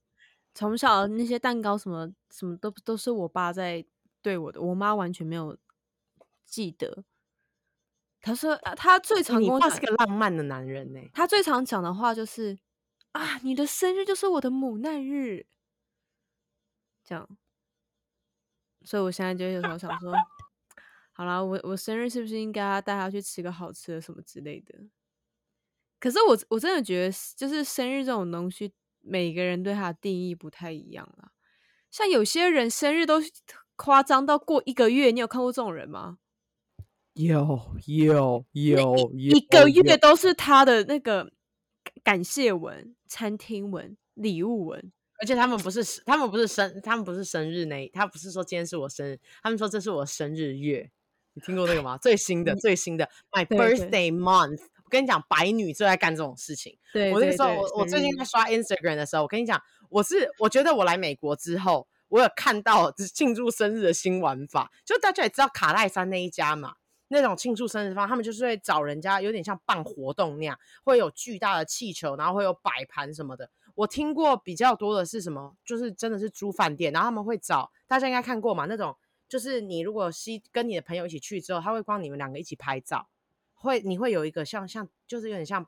[0.54, 3.84] 从小那些蛋糕什么什么都都是我爸在
[4.22, 5.58] 对我的，我妈完全没有
[6.46, 7.04] 记得。
[8.22, 11.00] 他说：“他最常跟我讲，你爸是个浪漫的男人呢。
[11.12, 12.56] 他最常讲的话就是
[13.10, 15.46] 啊，你的生日就是我的母难日，
[17.04, 17.28] 这样。
[18.84, 20.14] 所以我现在就有时候想说，
[21.12, 24.78] 好啦，我我生日是不是应该要带他去吃个好吃的什么之类的？
[25.98, 31.32] 可是我我真的觉得，就是生日这种东西，每个人对他的定义不太一样啦。
[31.90, 33.20] 像有些人生日都
[33.76, 36.18] 夸张到过一个月，你有看过这种人吗？
[37.14, 41.32] 有有有，一个月都是他的那个
[42.02, 50.90] 感谢文、餐厅文、礼物文，而且他们不是他们不是生他们不是生日那，他不是说今天是我生日，他们说这是我生日月。
[51.34, 51.96] 你听过那个吗？
[51.96, 54.60] 最新的最新的，My birthday month。
[54.84, 56.76] 我跟你讲，白女最爱干这种事情。
[56.92, 64.70] 对，我那个时候，我我最近在刷 Instagram 的时候，我跟你讲，我是我觉得我来美国之后，我有看到 庆祝生日的新玩法。
[64.84, 66.74] 就大家也知道卡戴珊那一家嘛，
[67.12, 73.48] 那种庆祝生日方，他们就是会找人家，有点像办活动那样，会有巨大的气球，然后会有摆盘什么的。
[73.74, 78.96] 我听过比较多的是什么，就是真的是租饭店，然后他们会找大家应该看过嘛，那种。
[79.28, 83.08] 就是你如果是跟你的朋友一起去之后，他会帮你们两个一起拍照，
[83.54, 85.66] 会你会有一个像像就是有点像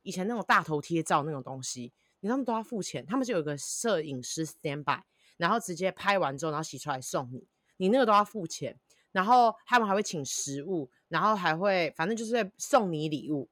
[0.00, 5.02] 以前那种大头贴照那种东西，你他们都要付钱，他们就有一个摄影师 stand by，
[5.36, 8.80] 然后直接拍完之后，然后洗出来送你，你那个都要付钱，
[9.14, 13.48] 然后他们还会请食物，然后还会反正就是会送你礼物。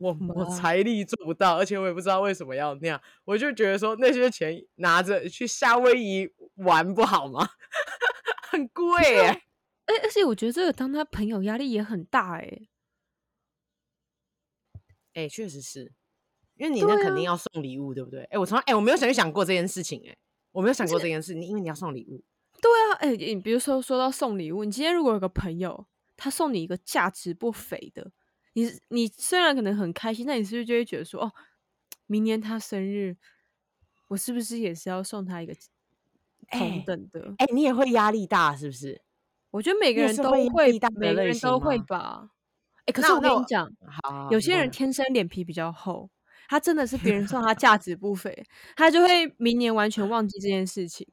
[0.00, 7.48] 我我财力做不到，而且我也不知道为什么要那样，我就觉得说那些钱拿着去夏威夷玩不好吗？
[8.48, 9.42] 很贵哎、欸，
[9.86, 12.68] 而而且我觉得这个当他朋友压力也很大哎、欸，
[15.14, 15.92] 哎、欸，确实是，
[16.54, 18.20] 因为你那肯定要送礼物，对，啊、对不对？
[18.20, 20.18] 哎、欸，我从来哎、欸、我没有想去想过这件事情哎、欸，
[20.52, 22.22] 我没有想过这件事，你因为你要送礼物，
[22.98, 28.10] 哎、欸，你比如说说到送礼物，你今天如果有个朋友他送你一个价值不菲的。
[28.54, 31.32] 你你虽然可能很开心，但你是不是就会觉得说，哦，
[32.06, 33.16] 明年他生日，
[34.08, 35.54] 我是不是也是要送他一个
[36.50, 37.20] 同等的？
[37.38, 39.00] 哎、欸欸，你也会压力大是不是？
[39.50, 42.30] 我觉得每个人都会，会每个人都会吧。
[42.80, 43.70] 哎、欸，可是我跟你讲，
[44.30, 46.10] 有些人天生脸皮比较厚，
[46.48, 51.06] 他真的是别人送 他价值不菲，他就会明年完全忘记这件事情。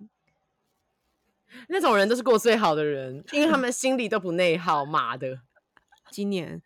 [1.70, 4.86] 那种人都是过最好的人，因为他们心里都不内耗。
[4.86, 5.40] 妈的，
[6.12, 6.62] 今年。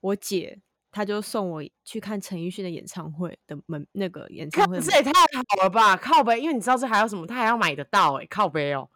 [0.00, 0.60] 我姐
[0.90, 5.96] 她就送我去看陈奕迅的演唱会的门，那个演唱会，这也太好了吧！
[5.96, 8.90] 靠背，因为你知道这还有什么，他还要买得到哎、欸，靠背哦。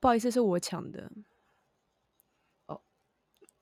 [0.00, 1.10] 不好意思，是我抢的。
[2.66, 2.80] 哦，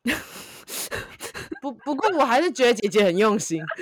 [1.62, 3.62] 不不过我还是觉得姐姐很用心。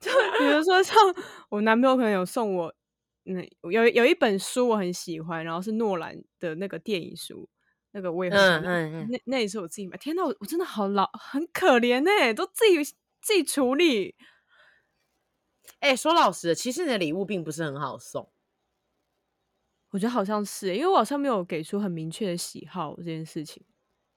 [0.00, 0.96] 就比如说像
[1.50, 2.74] 我男朋友可能有送我，
[3.24, 7.48] 嗯，有有一本书我很喜欢，然后是诺兰的那个电影书。
[7.94, 9.98] 那个我也很嗯嗯嗯，那那也是我自己买。
[9.98, 12.82] 天哪，我我真的好老，很可怜哎，都自己
[13.20, 14.14] 自己处理。
[15.80, 18.32] 哎、欸，说老实的，其实你的礼物并不是很好送。
[19.90, 23.62] 我觉得好像是，因为我好像没有给出很明确的喜好这件事情。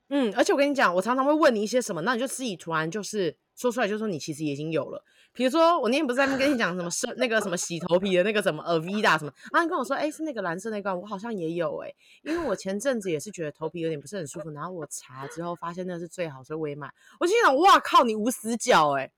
[0.08, 5.04] 嗯，而且我跟你讲，我常常会问你一些什么，那你就自己突然就是说出来，就说你其实已经有了。
[5.34, 16.90] 比如说，我那天不是在跟你讲什么是那个什么洗头皮的那个什么 Avida 什么，啊，你跟我说，哎、是那个蓝色那罐，我好像也有哎、因为我前阵子也是觉得头皮有点不是很舒服，然后我查之后发现那是最好，所以我也买。
[17.20, 19.12] 我心想，哇靠，你无死角哎、欸，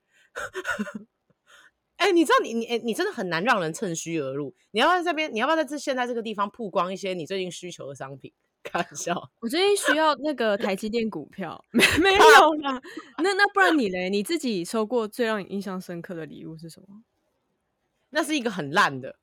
[1.98, 4.56] 哎、欸，你知道你你哎，你真的很难让人趁虚而入。
[4.72, 5.32] 你要不要在这边？
[5.32, 8.34] 你要不要在这现在这个地方曝光一些你最近需求的商品？
[8.68, 12.82] 开玩笑，我最近需要那个台积电股票，没 没有啦。
[13.18, 14.10] 那那不然你嘞？
[14.10, 17.04] 你自己收过最让你印象深刻的礼物是什么？
[18.12, 19.18] 那是一个很烂的，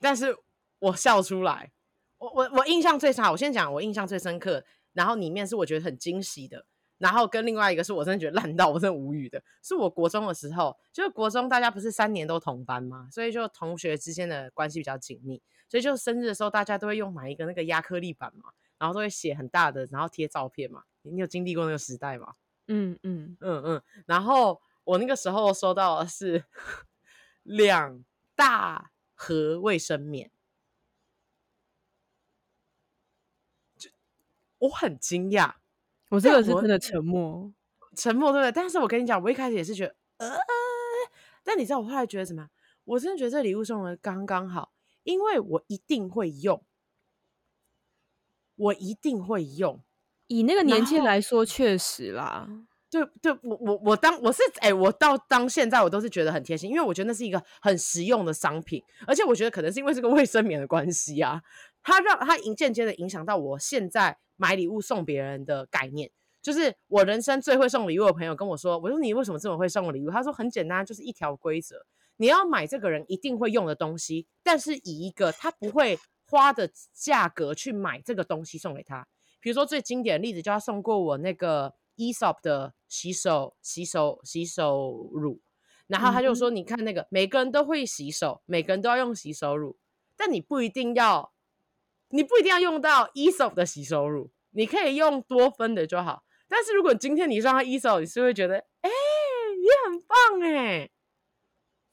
[0.00, 0.36] 但是
[0.78, 1.72] 我笑出来。
[2.18, 4.62] 我我我印象最差，我先讲我印象最深刻，
[4.92, 6.66] 然后里面是我觉得很惊喜的，
[6.98, 18.50] 然后跟另外一个是我真的觉得烂到我真的无语的，是我国中的时候，就是国中大家不是三年都同班嘛，所以就同学之间的关系比较紧密，所以就生日的时候大家都会用买一个那个压克力板嘛。
[18.80, 20.82] 然后都会写很大的，然后贴照片嘛。
[21.02, 22.34] 你有经历过那个时代吗？
[22.66, 23.82] 嗯嗯嗯嗯。
[24.06, 26.42] 然后我那个时候收到的是
[27.44, 28.02] 两
[28.34, 30.30] 大盒卫生棉，
[33.76, 33.90] 就
[34.58, 35.56] 我很惊讶。
[36.08, 37.52] 我这个是真的沉默，
[37.94, 38.50] 沉默对不对？
[38.52, 40.38] 但是我跟你讲，我一开始也是觉得，呃，
[41.44, 42.48] 但你知道我后来觉得什么？
[42.84, 46.64] 我真的觉得这礼物送的刚刚好，因为我一定会用。
[48.60, 49.80] 我一定会用，
[50.26, 52.46] 以那个年纪来说，确实啦。
[52.90, 61.40] 对对，我我我当我是哎、欸，我到当现在我都是觉得很贴心，因为我觉得那是一个很实用的商品，而且我觉得可能是因为这个卫生棉的关系啊，
[61.82, 66.10] 它让它间接的影响到我现在买礼物送别人的概念。
[66.42, 70.10] 就是我人生最会送礼物的朋友跟我说，我说你为什么这么会送我礼物？
[70.10, 75.98] 他说很简单，就是一条规则，你要买这个人一定会用的东西，但是以一个他不会。
[76.30, 79.04] 花的价格去买这个东西送给他，
[79.40, 85.40] 比如说最经典的例子，就他送过我那个 Aesop 的洗手洗手洗手乳，
[85.88, 89.76] 然后他就说：“你看那个，每个人都会洗手，每个人都要用洗手乳，
[90.16, 91.32] 但你不一定要，
[92.10, 96.22] 你不一定要用到 Aesop 的洗手乳，你可以用多芬的就好。
[96.46, 98.90] 但是如果今天你上 Aesop，你是会觉得，哎、欸，
[99.60, 100.90] 也很棒哎，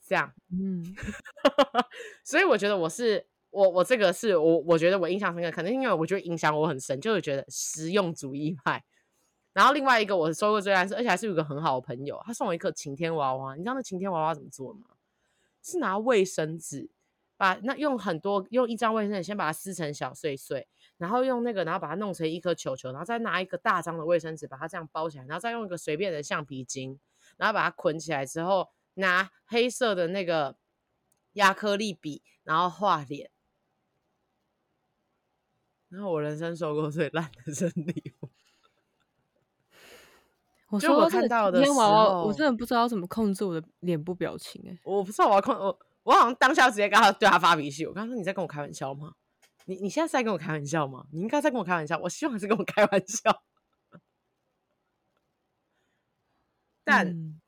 [0.08, 0.95] 这样，嗯，
[2.23, 8.83] 所以我觉得我是我我这个是我我觉得我印象深刻，可能因为我觉得影响我很深，就是觉得实用主义派。”
[9.53, 13.55] 然后另外一个我收过最烂，而且还是有一个很好的朋友，他送我一颗晴天娃娃。
[13.55, 14.81] 你知道那晴天娃娃怎么做吗？
[15.63, 16.89] 是拿卫生纸
[17.36, 26.99] 把那用很多用一张卫生纸先把它撕成小碎碎，然后用那个然后把它弄成一颗球球，然后再拿一个大张的卫生纸把它这样包起来，然后再用一个随便的橡皮筋，
[27.36, 30.55] 然后把它捆起来之后，拿黑色的那个
[31.33, 33.31] 亚克力笔，然后画脸。
[35.89, 38.30] 然后我人生收过最烂的生日礼物。
[40.69, 47.86] 我说我看到的天娃娃，我真的不知道怎么控制我的脸部表情哎、欸，我不知道我要控我，我好像当下直接跟他对他发脾气。
[47.86, 49.13] 我刚刚说，你在跟我开玩笑吗？
[49.63, 51.06] 你你现在是在跟我开玩笑吗？
[51.13, 51.97] 你应该在跟我开玩笑。
[52.00, 53.43] 我希望你是跟我开玩笑。
[56.84, 57.39] 但、嗯、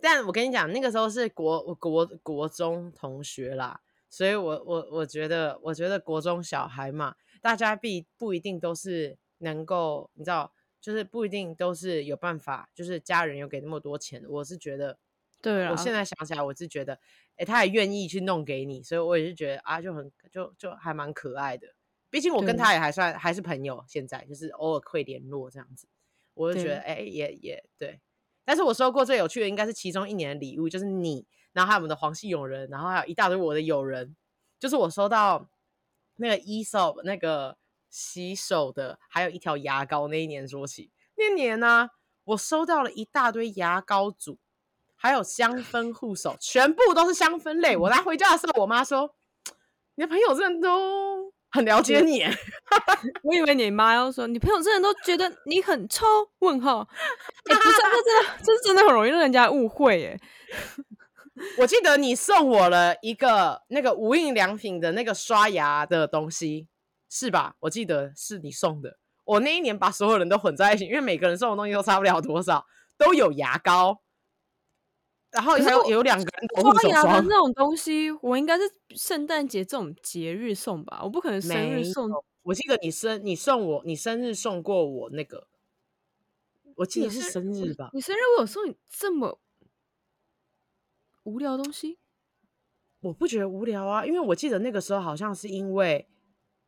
[0.00, 7.14] 但我跟你讲，那个时候是国国国中同学啦，所以我我我觉得我觉得国中小孩嘛，
[7.46, 10.52] 大家必不一定都是能够你知道。
[10.78, 14.22] 就是不一定都是有办法，就是家人有给那么多钱。
[14.28, 14.96] 我是觉得，
[15.42, 21.66] 对啊，我现在想起来，我是觉得，哎、欸，他也愿意去弄给你，所以我也是觉得啊，就很就就还蛮可爱的。
[22.08, 25.88] 毕竟我跟他也还算还是朋友，现在就是偶尔会联络这样子，
[26.34, 27.98] 我就觉得，哎、欸，也也对。
[28.44, 34.14] 但是我收过最有趣的应该是其中一年的礼物，就是你，然后还有我们的黄系友人，然后还有一大堆我的友人，
[34.60, 35.50] 就是我收到
[36.16, 37.56] 那个 Aesop 那个。
[37.88, 40.06] 洗手的，还有一条牙膏。
[40.08, 41.90] 那一年说起，那年呢、啊，
[42.24, 44.38] 我收到了一大堆牙膏组，
[44.96, 47.74] 还有香氛护手，全部都是香氛类。
[47.74, 49.14] 我拿回家的时候，我妈说
[49.96, 52.22] ：“你的朋友真的都很了解你。
[53.24, 56.04] ”我以为你妈要说：“你朋友真的都觉得你很臭。”
[56.40, 56.86] 问号。
[57.48, 59.98] 哎、欸，不是，这真的，这是真的很容易让人家误会。
[60.00, 60.20] 耶。
[61.58, 66.68] 我记得你送我了一个那个无印良品的那个刷牙的东西。
[67.08, 67.54] 是吧？
[67.60, 68.98] 我记得是你送的。
[69.24, 72.66] 我那一年把所有人都混在一起，因为每个人送的东西都差不了多少，
[72.98, 74.02] 都有牙膏，
[75.30, 78.64] 然后还有有两个人刷牙的那种东西，我应该是
[78.96, 82.10] 圣诞节这种节日送吧，我不可能生日送。
[82.42, 85.46] 我记得你生你送我，你生日送过我那个，
[86.74, 87.90] 我记得是生日吧？
[87.92, 89.38] 你生日我有送你这么
[91.26, 91.98] 无聊的东西？
[93.00, 96.08] 我不觉得无聊啊，因为我记得那个时候好像是因为。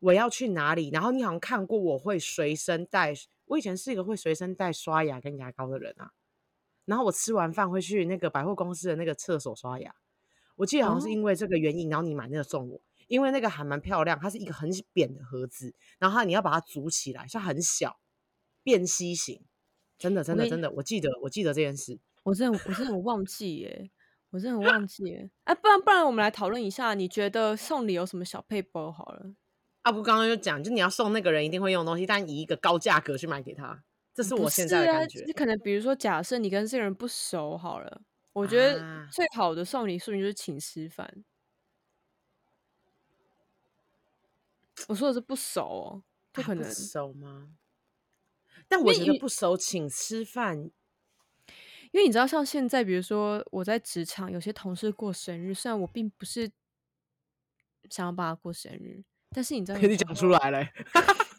[0.00, 0.90] 我要去哪里？
[0.90, 3.12] 然后你好像看过我会随身带，
[3.46, 6.12] 我以前是一个会随身带刷牙跟牙膏的人啊。
[6.84, 9.92] 然后我吃完饭会去那个百货公司的那个厕所刷牙。
[10.54, 17.98] 我记得好像是因为这个原因，然后你买那个送我，因为那个还蛮漂亮，它是一个很扁的盒子，然后你要把它组起来，像很小
[18.62, 19.42] 便携型，
[19.98, 21.98] 真的真的真的，我记得我记得这件事。
[22.22, 23.90] 我真的我真的我忘记耶，
[24.30, 25.22] 我真的忘记了。
[25.44, 29.34] 哎、啊，不然不然我们来讨论一下，你觉得送礼有什么小配包好了？
[29.82, 35.24] 阿布刚刚就讲，就你要送那个人一定会用的东西，但以一个高价格去买给他，这是我现在的感觉。
[35.24, 38.02] 你、啊、可能比如说，假设你跟这个人不熟好了，
[38.34, 41.06] 我觉得最好的送礼术就是请吃饭。
[41.06, 41.24] 啊、
[44.88, 47.48] 我说的是不熟哦，不可能、熟吗？
[48.68, 50.70] 但我觉得不熟请吃饭，
[51.92, 56.50] 因为你知道，像现在，比如说我在职场，有些同事过生日，虽然我并不是
[57.90, 59.02] 想要帮他过生日。
[59.30, 60.64] 但是你知道，跟你讲出来了。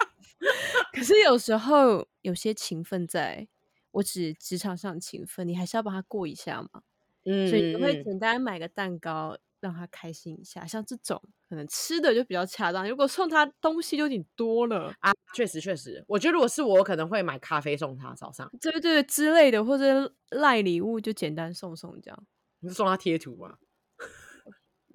[0.94, 3.48] 可是有时候有些情分在，
[3.92, 6.82] 我指职场上情分，你还是要帮他过一下嘛。
[7.26, 12.88] 嗯，所以你会简单买个蛋糕让他开心一下，像这种可能吃的就比较恰当。
[12.88, 22.24] 如果送他东西就有点多了啊，确实确实，我觉得如果是我，我可能会买咖啡送他早上，对对对之类的，或者赖礼物就简单送送这样。
[22.60, 23.56] 你是送他贴图吗？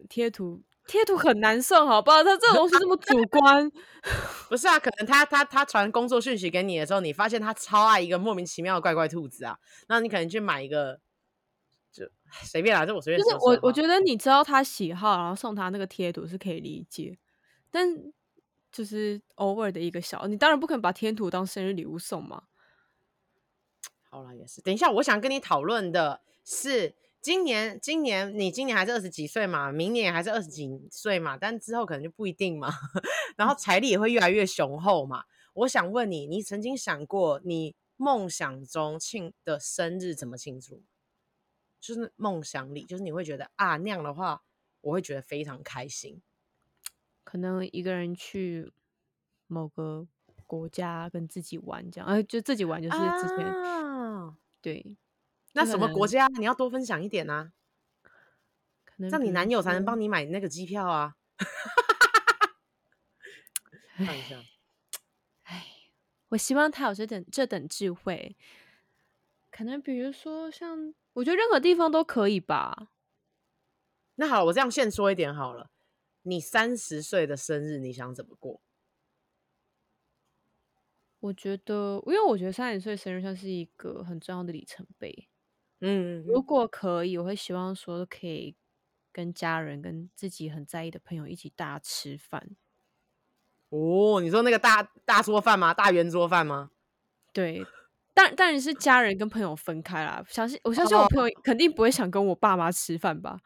[0.09, 0.63] 贴图。
[0.87, 2.23] 贴图很难送，好不好？
[2.23, 3.73] 他这种东西这么主观，
[4.51, 4.79] 不是啊？
[4.79, 9.59] 可能他他他传工作讯息给你的时候，你发现他超爱一个莫名其妙的怪怪兔子啊，
[9.89, 11.01] 那你可能去买一个，
[11.95, 12.05] 就
[12.43, 13.39] 随便啦，这我随便说说。
[13.39, 17.17] 就是我我觉得你知道他喜好，然后送他那个贴图是可以理解，
[17.71, 17.89] 但
[18.71, 22.43] 就是偶尔的一个小，你当然不可能把贴图当生日礼物送嘛。
[24.11, 24.61] 好了，也是。
[24.61, 26.97] 等一下，我想跟你讨论的是。
[27.25, 29.73] 今年，今年你今年还是二十几岁嘛？
[29.73, 31.39] 明年还是二十几岁嘛？
[31.39, 32.69] 但之后可能就不一定嘛。
[33.39, 35.25] 然后财力也会越来越雄厚嘛。
[35.55, 40.83] 我想问你，你曾经想过你梦想中庆的生日怎么庆祝？
[41.85, 44.43] 就是梦想里，就是你会觉得啊，那样的话，
[44.81, 46.23] 我会觉得非常开心。
[47.25, 48.73] 可能一个人去
[49.47, 50.09] 某个
[50.47, 54.97] 国家跟自己玩这样，呃，就自己玩就是之前，啊、对。
[55.53, 56.27] 那什么国家？
[56.39, 57.53] 你要多分享一点啊，
[58.87, 61.17] 可能这样你男友才能帮你买那个机票啊。
[63.99, 64.43] 看一下，
[65.43, 65.67] 哎，
[66.29, 68.35] 我希望他有这等这等智慧。
[69.55, 72.89] 可能比如说，像我觉得任何地方都可以吧。
[74.17, 75.71] 那好，我这样现说一点好了。
[76.23, 78.61] 你三十岁的生日，你想怎么过？
[81.21, 85.29] 我觉得，因为我觉得三十岁生日算是一个很重要的里程碑。
[85.79, 88.57] 嗯，如果可以，我会希望说可以
[89.13, 92.57] 跟家人、跟自己很在意的朋友一起大吃饭。
[93.69, 95.73] 哦，你说那个大大桌饭吗？
[95.73, 96.73] 大圆桌饭吗？
[97.33, 97.65] 对。
[98.17, 103.37] 但但是家人跟朋友分开啦，相信我相信我朋友肯定不会想跟我爸妈吃饭吧？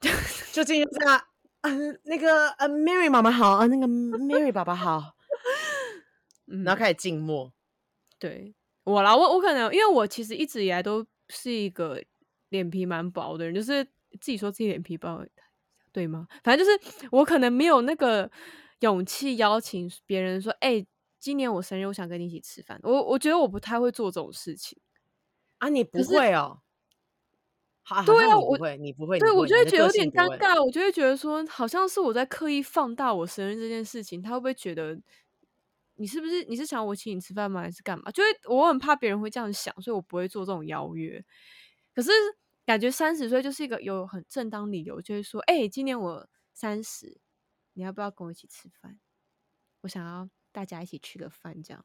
[0.52, 1.20] 就今天这样，
[1.60, 5.14] 嗯、呃，那个呃，Mary 妈妈好，啊、呃，那个 Mary 爸爸好，
[6.48, 7.52] 嗯，然后开始静默。
[8.18, 8.54] 对
[8.84, 12.02] 我啦，我我可能因为我其实一直以来都是一个
[12.48, 15.22] 脸皮蛮薄的人，就是自己说自己脸皮薄，
[15.92, 16.26] 对吗？
[16.42, 18.30] 反正就是我可能没有那个
[18.80, 20.86] 勇气邀请别人说，哎、欸。
[21.26, 22.78] 今年我生日，我想跟你一起吃饭。
[22.84, 24.78] 我我觉得我不太会做这种事情
[25.58, 26.60] 啊，你不会哦？
[27.82, 30.64] 好，对啊，我不会，你不会，对，我就会觉得有点尴尬。
[30.64, 34.22] 我就会觉得说，好像是我在刻意放大我生日这件事情。
[34.22, 34.96] 他会不会觉得
[35.96, 37.62] 你是不是你是想我请你吃饭吗？
[37.62, 38.08] 还是干嘛？
[38.12, 41.24] 就会我很怕别人会这样想，所以我不会做这种邀约。
[41.92, 42.12] 可是
[42.64, 47.18] 感觉三十岁就是一个有很正当理由，就是说，哎，今年我三十，
[47.72, 49.00] 你要不要跟我一起吃饭？
[49.80, 50.28] 我想要。
[50.56, 51.84] 大家一起吃个饭，这样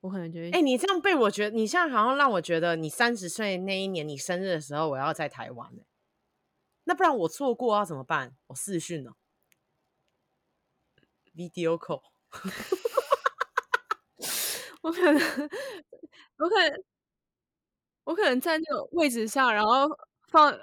[0.00, 5.70] 我可能觉得，哎、欸，你这样被我觉得，你现在好像让我觉得，你三十岁那一年，你生日的时候，我要在台湾，
[6.84, 8.34] 那不然我错过要怎么办？
[8.46, 9.12] 我视讯呢
[11.34, 12.00] ，video call，
[14.80, 15.50] 我可能，
[16.38, 16.84] 我可能，
[18.04, 19.86] 我可能在那个位置上，然后
[20.30, 20.58] 放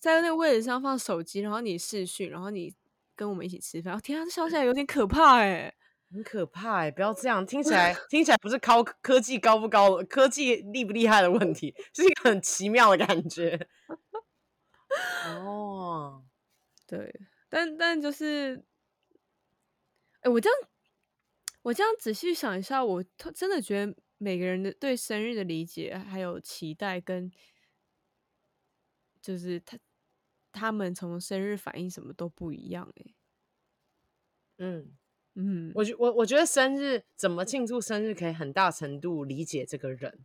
[0.00, 2.74] 在那个位置上放手机，然后你视讯，然后你
[3.14, 3.96] 跟我们一起吃饭。
[4.00, 5.72] 天啊，这想起来有点可怕哎。
[6.12, 6.90] 很可怕哎、欸！
[6.92, 13.68] 不要这样，听起来听起来不是高科技高不高，科技厉不厉害的问题，是一个很奇妙的感觉。
[15.26, 16.24] 哦，
[16.86, 18.64] 对，但但就是，
[20.20, 20.70] 哎，我这样
[21.62, 23.02] 我这样仔细想一下，我
[23.34, 27.30] 真的觉得每个人的对生日的理解还有期待，跟
[29.20, 29.76] 就是他
[30.52, 33.14] 他们从生日反应什么都不一样哎、欸。
[34.58, 34.96] 嗯。
[35.38, 40.24] 嗯，我觉我我觉得生日怎么庆祝生日，可以很大程度理解这个人，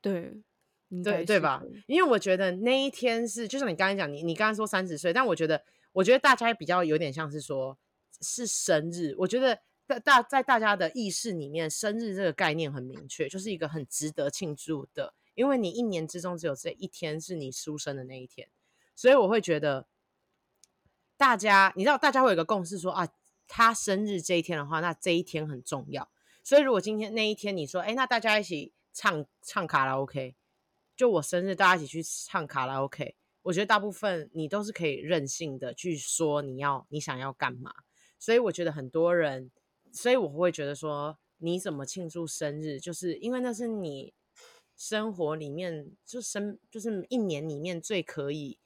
[0.00, 0.42] 对，
[1.04, 1.62] 对对吧？
[1.86, 7.78] 因为我觉得那一天是，就像你刚才讲，你你刚才说三十岁，但我觉得，我觉得大家比较有点像是说，
[8.20, 9.14] 是生日。
[9.18, 18.48] 我觉得大大在大家的意识里面，生日这个概念很明确，就是一个很值得庆祝的，因为你一年之中只有这一天是你出生的那一天，
[18.96, 19.86] 所以我会觉得，
[21.16, 23.08] 大家你知道，大家会有个共识说啊。
[23.54, 26.10] 他生日这一天的话，那这一天很重要。
[26.42, 30.34] 所以如果今天那一天你说，哎，那大家一起唱唱卡拉 OK，
[30.96, 37.74] 就我生日，大家一起去唱卡拉 OK，我觉得大部分你都是可以任性的去说你要你想要干嘛。
[38.18, 39.50] 所以我觉得很多人，
[39.92, 44.14] 所以我会觉得说，你怎么庆祝生日，就是因为那是你
[44.74, 48.58] 生活里面就生就是一年里面最可以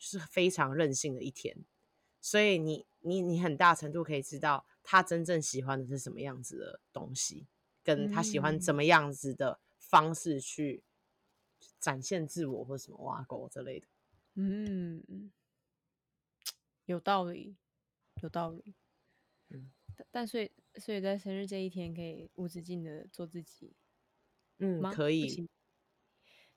[0.00, 1.64] 是非常任性的一天，
[2.22, 2.86] 所以你。
[3.04, 7.48] 你你很大程度可以知道他真正喜欢的是什么样子的东西，
[7.82, 10.84] 跟他喜欢怎么样子的方式去
[11.80, 13.88] 展现自我或什么挖沟之类的。
[14.34, 15.32] 嗯，
[16.84, 17.56] 有道理，
[18.22, 18.72] 有道理。
[19.48, 19.72] 嗯，
[20.12, 23.72] 但所以所以在生日这一天可以无止境的做自己。
[24.58, 25.48] 嗯，可以。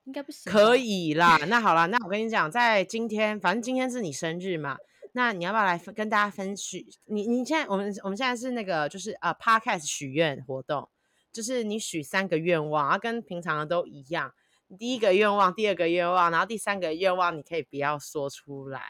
[0.04, 0.54] 应该不行。
[0.54, 4.78] 可以啦，那好啦，那我跟你讲，在今天，反正今天是你生日嘛。
[5.16, 6.86] 那你要不要来跟大家分许？
[7.06, 10.90] 你你现在我们我们现在是那个就是呃 Podcast 许愿活动，
[11.32, 14.34] 就是你许三个愿望，然后跟平常的都一样。
[14.78, 18.82] 第一个愿望，第二个愿望，然后第三个愿望你可以不要说出来。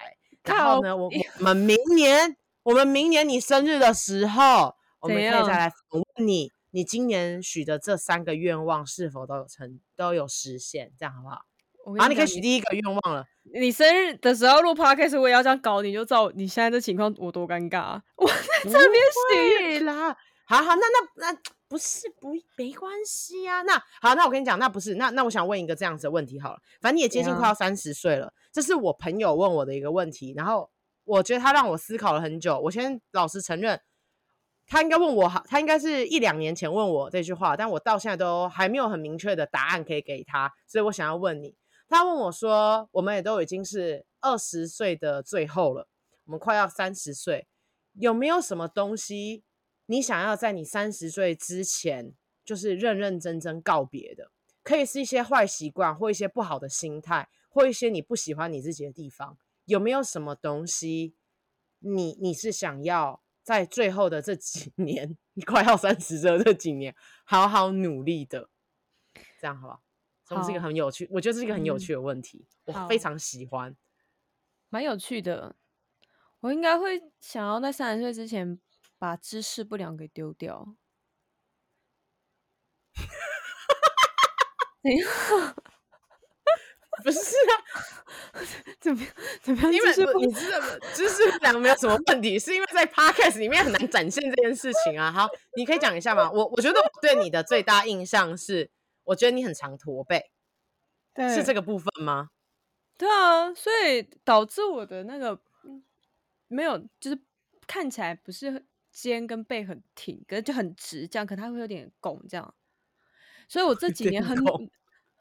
[0.44, 10.92] 然后呢，我我们明年我们明年你生日的时候，我们可以再来问你，你今年许的这三个愿望是否都有成都有实现？
[10.98, 11.42] 这样好不好？
[11.96, 13.28] 然后你可以许第一个愿望了。
[13.54, 18.04] 你生日的时候录 podcast，我也要这样搞，你就知道你现在的情况我多尴尬啊！
[18.16, 20.08] 我在这边许啦，
[20.48, 23.62] 好好，那那那不是不没关系啊。
[23.62, 26.60] 那好，那我跟你讲，那不是那那我想问一个这样子的问题好了。
[26.82, 30.70] 反正你也接近快要三十岁了，这是我朋友问我的一个问题，然后
[31.04, 32.60] 我觉得他让我思考了很久。
[32.60, 33.80] 我先老实承认，
[34.68, 41.56] 他应该问我，他应该是一两年前问我这句话，但我到现在都还没有很明确的答案可以给他，所以我想要问你。
[41.88, 45.88] 他问我说：“我们也都已经是二十岁的最后了，
[46.26, 47.48] 我们快要三十岁，
[47.94, 49.44] 有没有什么东西
[49.86, 52.14] 你想要在你三十岁之前，
[52.44, 54.32] 就是认认真真告别的？
[54.64, 59.38] 可以是一些坏习惯，或一些不好的心态，或一些你不喜欢你自己的地方。
[59.66, 61.16] 有没有什么东西
[61.80, 68.50] 你你是想要在最后的这几年，你 快要三十岁这几年，好好努力的？
[69.40, 69.82] 这样好不好？”
[70.28, 73.76] 这是一个很有趣，我觉得这是一个很有趣的问题，嗯、我非常喜欢，
[74.70, 75.56] 蛮有趣的。
[76.40, 78.60] 我应该会想要在三十岁之前
[78.98, 80.76] 把知识不良给丢掉。
[84.82, 85.10] 等一下，
[87.04, 87.54] 不是啊，
[88.80, 89.06] 怎么
[89.42, 89.74] 怎么样？
[89.74, 90.60] 因为你知道
[90.94, 95.12] 知识不良没有什么问题，是因为在 podcast 里面很难展现这件事情啊。
[95.12, 96.32] 好，你可以讲一下吗？
[96.32, 98.72] 我我觉得我对你的最大印象是。
[99.06, 100.32] 我觉得你很常驼背，
[101.14, 102.30] 对，是这个部分吗？
[102.98, 105.42] 对啊，所以导致我的那个
[106.48, 107.20] 没有，就是
[107.68, 112.56] 看起来不是肩跟背很挺，可是就很直，这样，可它会有点拱这样。
[113.48, 114.38] 所以我这几年很，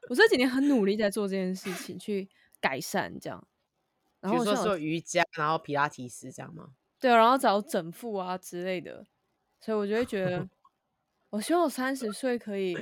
[0.09, 2.29] 我这几年很努力在做这件事情，去
[2.61, 3.45] 改善这样。
[4.21, 6.75] 然后我说做瑜伽，然后皮拉提斯这样吗？
[6.99, 9.05] 对，然后找整复啊之类的。
[9.59, 10.47] 所以我就会觉得，
[11.29, 12.75] 我希望我三十岁可以。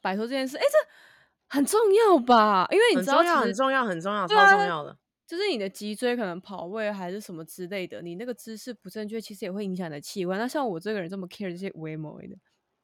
[0.00, 2.66] 摆脱这件事，哎、欸，这很重要吧？
[2.70, 4.96] 因为你知道，很重要，很重要，很重要，超重要的。
[5.26, 10.36] 就是你的脊椎可能跑位还是什么之类的，你那个姿势不正确，其实也会影响你的器官。
[10.36, 12.36] 那像我这个人这么 care 这些微模的，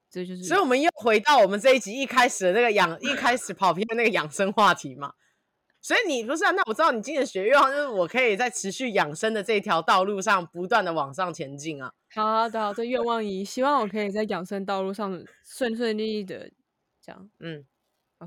[0.08, 0.44] 这就是。
[0.44, 5.14] 所以，我们又回到我们这一集一开始的那个养，一开始跑偏的那个养生话题嘛。
[5.80, 6.52] 所以你不是啊？
[6.52, 11.92] 那我知道你今年的学愿望就是我可以在持续养生的这条道路上不断的往上前进啊。
[12.14, 16.48] 好的，好的，愿望一，希望我可以在养生道路上顺顺利利的。
[17.06, 17.64] 这样，嗯.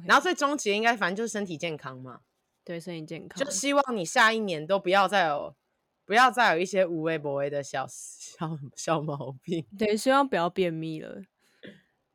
[0.05, 2.21] 然后最终极应该反正就是身体健康嘛，
[2.63, 5.55] 对，身体健康，就希望你下一年都不要再有，
[6.05, 11.21] 不要再有一些无微不微的小小小毛病，对，希望不要便秘了。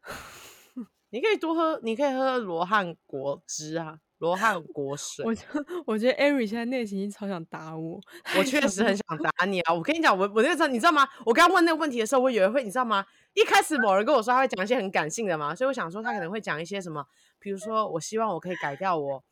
[1.10, 4.00] 你可以多喝，你可以喝罗汉果汁啊。
[4.24, 5.42] 罗汉果 水，我就
[5.84, 8.00] 我觉得艾瑞现在内心超想打我，
[8.38, 9.74] 我 确实很想打你啊！
[9.74, 11.06] 我跟你讲，我我那个时候你知道吗？
[11.26, 13.04] 我刚问那个问题的时候，我以为会，你知道吗？
[13.34, 17.04] 一开始某人跟我说他会讲一些很感性的嘛，所以我想说他可能会讲一些什么，
[17.38, 19.22] 比如说我希望我可以改掉我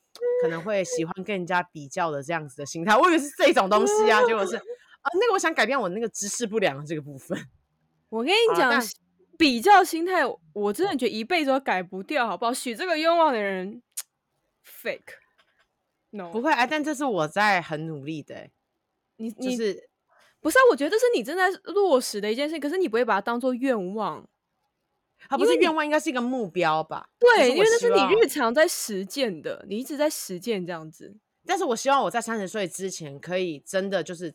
[0.42, 4.62] 可能会喜欢跟人家比较的这样子的心态，我以为是这种东西啊，结果是啊，
[5.18, 7.38] 那个我想改变我那个知识不良的这个部分。
[8.10, 8.70] 我跟你讲，
[9.38, 10.22] 比较心态，
[10.52, 12.52] 我真的觉得一辈子都改不掉，好不好？
[12.52, 13.80] 许这个愿望的人。
[14.82, 18.50] Fake，no，不会哎，但这是我在很努力的。
[19.16, 19.88] 你你、就是
[20.40, 20.62] 不是啊？
[20.70, 24.28] 我觉得这是你正在落实的一件事，可是你不会把它当做愿望。
[25.28, 27.08] 它不是愿望，应该是一个目标吧？
[27.20, 31.16] 对，因为那是你日常在实践的，你一直在实践这样子。
[31.46, 34.34] 但是我希望我在三十岁之前，可以真的就是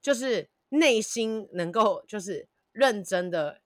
[0.00, 3.60] 就是内心能够就是认真的，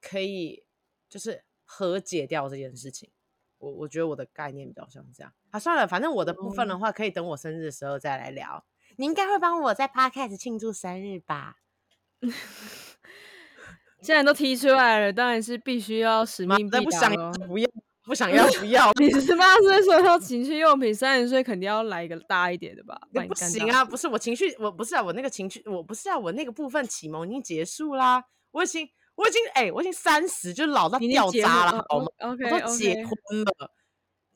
[0.00, 0.64] 可以
[1.08, 3.12] 就是和解掉这件事情。
[3.58, 8.64] 我我觉得我的概念比较像这样，好、啊、算了，反正我的部分的话，可以等我生日的时候再来聊。
[8.90, 11.56] 嗯、你应该会帮我在 Podcast 庆祝生日吧？
[14.02, 16.80] 既然都提出来了，当然是必须要使命必达。
[16.80, 17.10] 不想
[17.48, 17.68] 不要，
[18.04, 18.92] 不想 要不要。
[19.00, 23.00] 你十八岁说要情趣用品，三十岁肯定要来一个大一点的吧？
[23.26, 28.88] 不行啊，不是我情绪，我不是啊，我那个情绪，我不是啊，我那个部分启蒙已经结束啦，我已经。
[29.16, 33.68] 我已经哎、欸，我已经三十，就老到掉渣了，好吗？OK，我都结婚了，okay.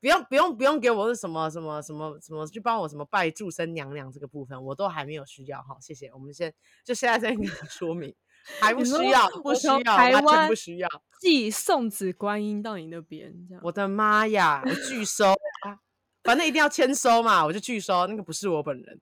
[0.00, 6.08] 不用不用不用给我是什么什么什么什么，去帮我什么拜祝生娘娘这个部分，我都还没有需要哈，谢谢。
[6.14, 6.52] 我们先
[6.82, 8.14] 就现在再跟你 说明，
[8.58, 10.88] 还不需要，不需要，台湾不需要
[11.20, 13.62] 寄送子观音到你那边，这样。
[13.62, 15.76] 我的妈呀，我拒收啊，
[16.24, 18.98] 反正一定要签收嘛，我就拒收，那个不是我本人。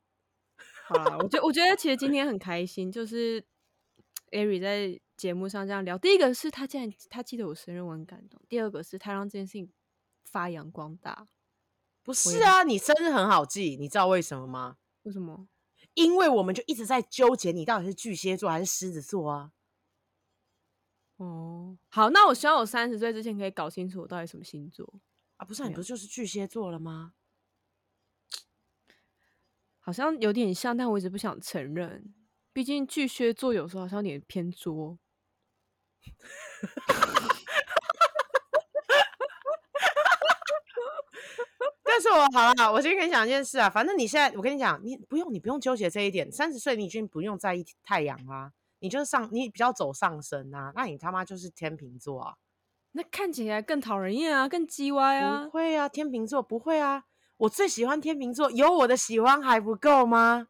[0.88, 3.44] 好啦，我觉我觉得其实今天很开心，就是
[4.32, 5.00] 艾瑞在。
[5.18, 9.70] 节目上这样聊，第一个是他竟然他记得我生日，我很感动；第二个是他让这件事情
[10.24, 11.26] 发扬光大。
[12.04, 14.78] 不是啊，你生日很好记，你知道为什么吗？
[15.02, 15.48] 为什么？
[15.94, 19.52] 因为我们就一直在纠结你到底是巨蟹座还是狮子座啊。
[21.16, 25.00] 哦，好，那我希望我三十岁之前可以搞清楚我到底什么星座
[25.36, 25.44] 啊？
[25.44, 27.14] 不是，你不是就是巨蟹座了吗？
[29.80, 32.14] 好像有点像，但我一直不想承认。
[32.52, 34.98] 毕竟巨蟹座有时候好像有点偏作。
[41.82, 52.36] 但是我好了我先跟你讲件事啊反正你现在我跟你讲你不用你不用纠结这一点三十岁你已经不用在意太阳啊你就是上你比较走上升啊那你他妈就是天秤座啊。
[52.92, 57.04] 那看起来更讨人厌啊更鸡歪啊不会啊天秤座不会啊
[57.38, 60.48] 我最喜欢天秤座有我的喜欢还不够吗？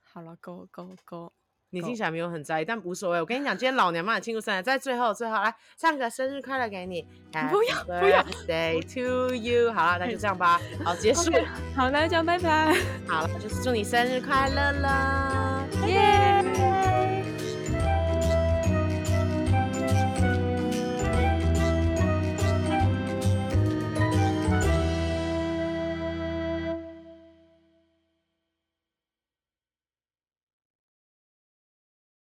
[0.00, 1.32] 好了 go go go
[1.70, 3.20] 你听起来没有很在意，但无所谓。
[3.20, 7.06] 我跟你讲，今天老娘帮你庆祝生日，在最后最后来唱个生日快乐给你。
[7.50, 9.70] 不要不要，Day to you。
[9.72, 10.58] 好了，那就这样吧。
[10.82, 11.30] 好，结束。
[11.30, 11.44] Okay,
[11.76, 12.74] 好，那就这样，拜拜。
[13.06, 16.87] 好了，就是祝你生日快乐了， 耶、yeah!！